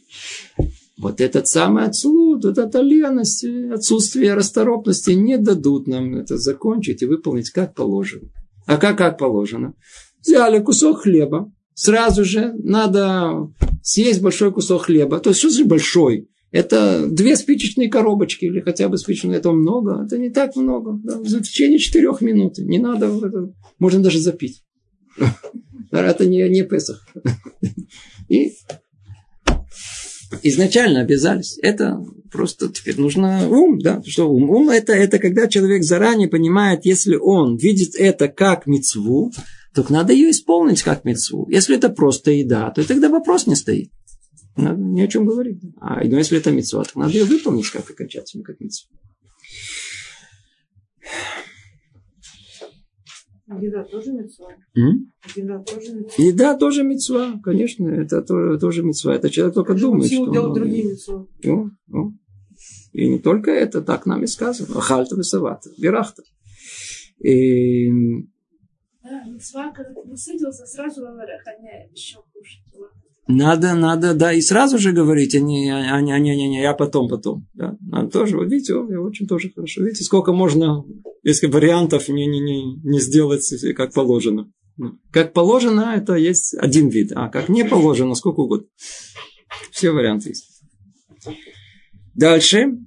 [0.99, 7.07] Вот этот самый отсуд, вот эта леность, отсутствие расторопности не дадут нам это закончить и
[7.07, 8.29] выполнить как положено.
[8.67, 9.75] А как как положено?
[10.21, 13.49] Взяли кусок хлеба, сразу же надо
[13.83, 15.21] съесть большой кусок хлеба.
[15.21, 16.29] То есть, что значит большой?
[16.51, 19.39] Это две спичечные коробочки или хотя бы спичечные.
[19.39, 20.05] Это много.
[20.05, 20.99] Это не так много.
[21.05, 22.59] Да, в течение четырех минут.
[22.59, 23.07] Не надо.
[23.07, 24.65] Это, можно даже запить.
[25.93, 27.07] Это не, не Песах.
[28.29, 28.53] И
[30.43, 31.59] изначально обязались.
[31.63, 34.51] Это просто теперь нужно ум, да, что ум?
[34.51, 39.33] Ум это, это когда человек заранее понимает, если он видит это как мецву,
[39.75, 41.47] то надо ее исполнить как мецву.
[41.51, 43.91] Если это просто еда, то тогда вопрос не стоит.
[44.57, 45.61] Надо ни о чем говорить.
[45.81, 48.89] А но если это мецва, то надо ее выполнить как окончательно, как мецву.
[53.57, 54.51] Еда тоже мецва?
[55.35, 56.25] Еда тоже мецва?
[56.25, 59.15] Еда тоже мецва, конечно, это тоже, тоже мецва.
[59.15, 60.33] Это человек только Конечно, думает, что...
[60.33, 60.97] делать другие.
[61.45, 62.13] Ну, ну.
[62.93, 64.77] И не только это, так нам и сказано.
[64.77, 66.23] Ахальта весавата, бирахта.
[67.21, 67.91] И...
[69.03, 72.63] Да, мецва, когда ты насытился, сразу говорят, а не еще кушать.
[73.31, 76.63] Надо, надо, да, и сразу же говорить, а не, а не, а не, не, не
[76.63, 77.47] я потом, потом.
[77.53, 77.77] Да.
[77.83, 79.85] Надо тоже, вот видите, о, очень тоже хорошо.
[79.85, 80.83] Видите, сколько можно,
[81.23, 84.51] если вариантов не, не, не, не сделать как положено.
[85.13, 88.67] Как положено, это есть один вид, а как не положено, сколько угодно.
[89.73, 90.63] Все варианты есть.
[92.15, 92.79] Дальше.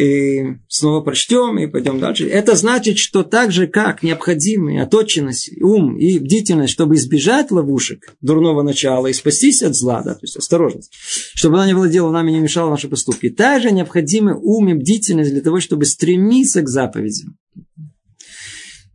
[0.00, 2.26] И снова прочтем и пойдем дальше.
[2.26, 8.62] Это значит, что так же, как необходимы оточенность, ум и бдительность, чтобы избежать ловушек дурного
[8.62, 10.90] начала и спастись от зла, да, то есть осторожность,
[11.34, 13.28] чтобы она не владела нами, не мешала наши поступки.
[13.28, 17.36] Также необходимы ум и бдительность для того, чтобы стремиться к заповедям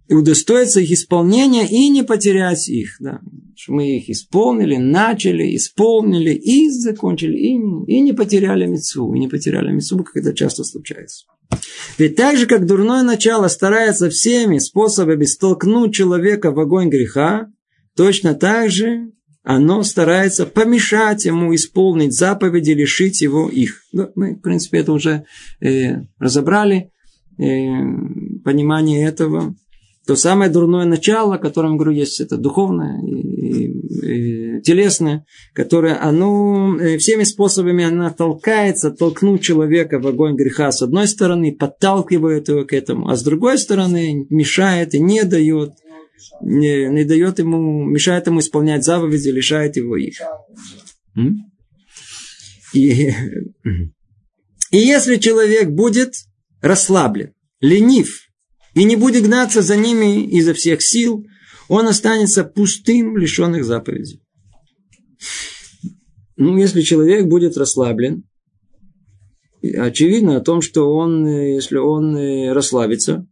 [0.07, 2.95] и удостоиться их исполнения и не потерять их.
[2.99, 3.21] Да.
[3.67, 9.71] Мы их исполнили, начали, исполнили и закончили, и, и не потеряли мецву, и не потеряли
[9.71, 11.25] мецву, как это часто случается.
[11.97, 17.47] Ведь так же, как дурное начало старается всеми способами столкнуть человека в огонь греха,
[17.95, 19.11] точно так же
[19.43, 23.83] оно старается помешать ему исполнить заповеди, лишить его их.
[23.91, 25.25] Ну, мы, в принципе, это уже
[25.61, 26.91] э, разобрали,
[27.37, 27.43] э,
[28.43, 29.55] понимание этого
[30.05, 36.77] то самое дурное начало, о котором говорю, есть это духовное и, и, телесное, которое оно
[36.79, 42.65] э, всеми способами оно толкается, толкнуть человека в огонь греха с одной стороны, подталкивает его
[42.65, 45.71] к этому, а с другой стороны мешает и не дает,
[46.41, 50.17] не, не дает ему, мешает ему исполнять заповеди, лишает его их.
[52.73, 53.09] И,
[54.71, 56.13] и если человек будет
[56.61, 58.24] расслаблен, ленив,
[58.75, 61.25] и не будет гнаться за ними изо всех сил,
[61.67, 64.21] он останется пустым, лишенных заповедей.
[66.37, 68.25] Ну, если человек будет расслаблен,
[69.63, 72.15] очевидно о том, что он, если он
[72.51, 73.25] расслабится,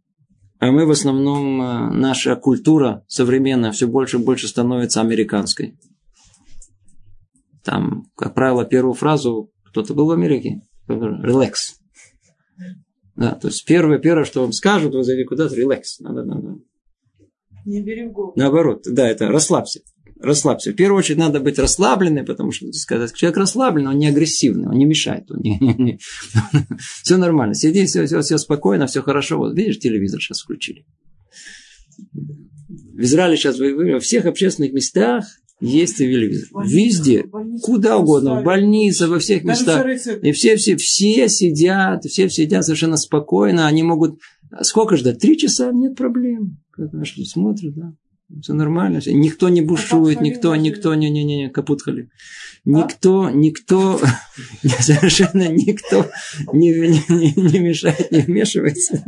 [0.58, 5.76] а мы в основном, э, наша культура современная все больше и больше становится американской.
[7.62, 11.80] Там, как правило, первую фразу, кто-то был в Америке, релакс.
[13.16, 16.00] Да, то есть первое, первое, что вам скажут, вы зайдете куда-то, релакс.
[16.00, 16.58] Надо, надо.
[17.64, 18.34] Не бери в голову.
[18.36, 19.80] Наоборот, да, это расслабься.
[20.20, 20.72] Расслабься.
[20.72, 24.76] В первую очередь надо быть расслабленным, потому что сказать, человек расслабленный, он не агрессивный, он
[24.76, 25.30] не мешает.
[25.30, 25.98] Он не, не, не.
[27.02, 27.54] все нормально.
[27.54, 29.38] Сиди, все, все, все спокойно, все хорошо.
[29.38, 30.84] Вот видишь, телевизор сейчас включили.
[32.12, 35.24] В Израиле сейчас во всех общественных местах
[35.64, 35.98] есть.
[36.00, 37.24] Больница, Везде.
[37.62, 38.40] Куда угодно.
[38.40, 39.86] В больнице, во всех местах.
[40.22, 43.66] И все, все, все сидят, все сидят совершенно спокойно.
[43.66, 44.18] Они могут...
[44.62, 45.18] Сколько ждать?
[45.18, 45.72] Три часа?
[45.72, 46.58] Нет проблем.
[47.24, 47.92] Смотрят, да.
[48.40, 49.00] Все нормально.
[49.06, 52.08] Никто не бушует, никто, никто, не, не, не, не, капут хали.
[52.64, 54.00] Никто, никто,
[54.62, 56.10] совершенно никто
[56.52, 59.04] не, не, не мешает, не вмешивается.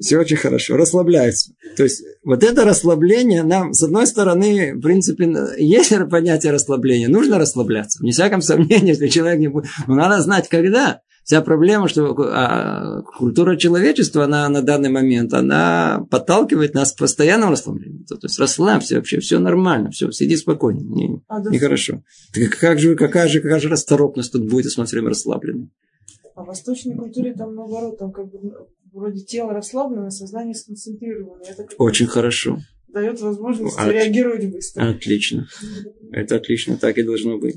[0.00, 1.52] Все очень хорошо, расслабляется.
[1.76, 7.38] То есть, вот это расслабление нам, с одной стороны, в принципе, есть понятие расслабления, нужно
[7.38, 8.02] расслабляться.
[8.02, 9.66] Не всяком сомнении, если человек не будет...
[9.86, 11.00] Но надо знать, когда.
[11.24, 17.52] Вся проблема, что а, культура человечества, она на данный момент, она подталкивает нас к постоянному
[17.52, 18.04] расслаблению.
[18.04, 22.02] То, то есть расслабься вообще, все нормально, все, сиди спокойно, не, а, нехорошо.
[22.34, 25.70] Так как же, какая же, какая же расторопность тут будет, если мы все время расслаблены?
[26.34, 28.38] А в восточной культуре там наоборот, там как бы
[28.94, 31.42] вроде тело расслаблено, сознание сконцентрировано.
[31.46, 32.58] Это Очень хорошо.
[32.88, 33.92] Дает возможность От...
[33.92, 34.88] реагировать быстро.
[34.88, 35.48] Отлично.
[36.12, 37.56] Это отлично, так и должно быть.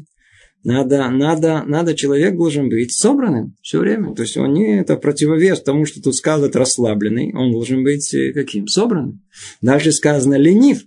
[0.64, 4.16] Надо, надо, надо, человек должен быть собранным все время.
[4.16, 7.32] То есть он не это противовес тому, что тут сказано расслабленный.
[7.36, 8.68] Он должен быть э, каким?
[8.68, 9.22] Собранным.
[9.62, 10.84] Дальше сказано ленив.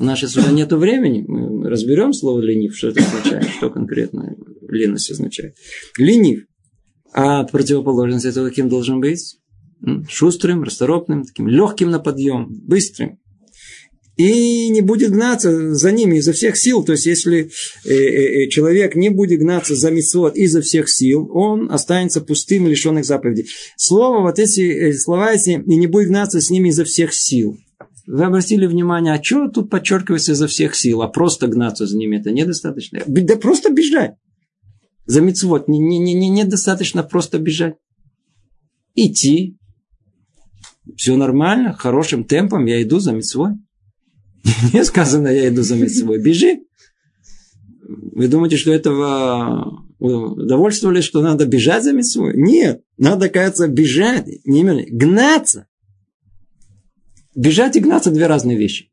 [0.00, 1.24] У нас сейчас уже нет времени.
[1.26, 4.36] Мы разберем слово ленив, что это означает, что конкретно
[4.68, 5.56] леность означает.
[5.96, 6.44] Ленив.
[7.12, 9.38] А противоположность этого каким должен быть?
[10.08, 13.18] Шустрым, расторопным, таким легким на подъем, быстрым
[14.16, 16.84] и не будет гнаться за ними изо всех сил.
[16.84, 17.50] То есть, если
[17.84, 22.68] э, э, э, человек не будет гнаться за митцвот изо всех сил, он останется пустым
[22.68, 23.46] лишенных заповедей.
[23.76, 27.56] Слово, вот эти слова эти, и не будет гнаться с ними изо всех сил.
[28.06, 32.18] Вы обратили внимание, а что тут подчеркивается изо всех сил, а просто гнаться за ними,
[32.18, 33.02] это недостаточно.
[33.06, 34.12] Да просто бежать.
[35.06, 37.74] За митцвот не, не, не, недостаточно просто бежать.
[38.94, 39.56] Идти.
[40.96, 43.52] Все нормально, хорошим темпом я иду за митцвой.
[44.72, 46.22] Не сказано, я иду за собой.
[46.22, 46.60] Бежи.
[47.86, 52.34] Вы думаете, что этого удовольствовались, что надо бежать за митцвой?
[52.36, 52.82] Нет.
[52.98, 54.26] Надо, кажется, бежать.
[54.44, 55.66] Не именно, гнаться.
[57.34, 58.92] Бежать и гнаться– две разные вещи.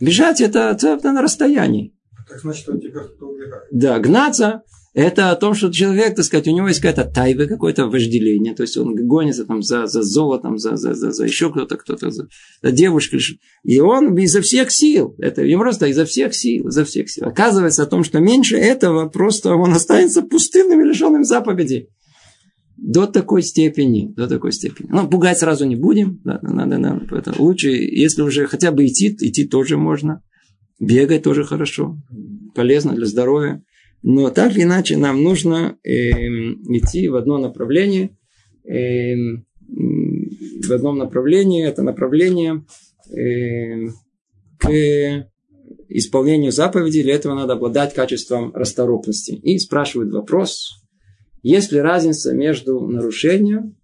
[0.00, 1.94] Бежать– это, это на расстоянии.
[2.28, 3.64] Так значит, он тебя кто убегает.
[3.70, 4.62] Да, гнаться
[4.94, 8.62] это о том, что человек, так сказать, у него есть какая-то тайва, какое-то вожделение, то
[8.62, 12.28] есть он гонится там за, за золотом, за, за, за, за еще кто-то, кто-то, за,
[12.62, 13.20] за девушкой.
[13.64, 17.26] И он изо всех сил, это не просто изо всех сил, изо всех сил.
[17.26, 21.88] Оказывается о том, что меньше этого, просто он останется пустынным и лишенным заповедей.
[22.76, 24.88] До такой степени, до такой степени.
[24.90, 27.16] Ну, пугать сразу не будем, надо, надо, надо.
[27.16, 30.22] Это лучше, если уже хотя бы идти, идти тоже можно.
[30.78, 31.96] Бегать тоже хорошо,
[32.54, 33.62] полезно для здоровья.
[34.06, 38.14] Но так или иначе нам нужно э, идти в одно направление,
[38.68, 39.14] э,
[39.66, 42.66] в одном направлении, это направление
[43.08, 43.88] э,
[44.58, 45.26] к
[45.88, 49.32] исполнению заповедей, для этого надо обладать качеством расторопности.
[49.42, 50.84] И спрашивают вопрос,
[51.42, 53.78] есть ли разница между нарушением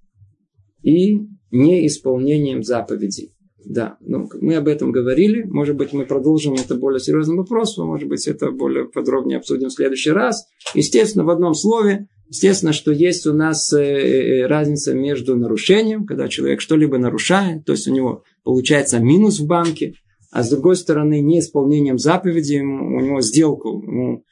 [0.82, 1.18] и
[1.50, 3.32] неисполнением заповедей.
[3.64, 5.42] Да, ну, мы об этом говорили.
[5.42, 7.88] Может быть, мы продолжим это более серьезным вопросом.
[7.88, 10.46] Может быть, это более подробнее обсудим в следующий раз.
[10.74, 16.28] Естественно, в одном слове, естественно, что есть у нас э, э, разница между нарушением, когда
[16.28, 19.94] человек что-либо нарушает, то есть у него получается минус в банке,
[20.30, 24.24] а с другой стороны, неисполнением заповеди, у него сделку, ему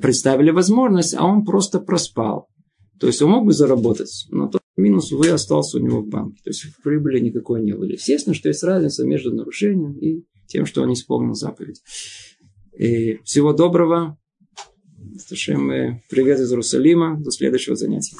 [0.00, 2.48] представили возможность, а он просто проспал.
[3.00, 6.40] То есть он мог бы заработать, но тот минус, увы, остался у него в банке.
[6.42, 7.84] То есть прибыли никакой не было.
[7.84, 11.82] Естественно, что есть разница между нарушением и тем, что он исполнил заповедь.
[12.76, 14.18] И всего доброго.
[16.08, 17.20] Привет из Иерусалима.
[17.20, 18.16] До следующего занятия.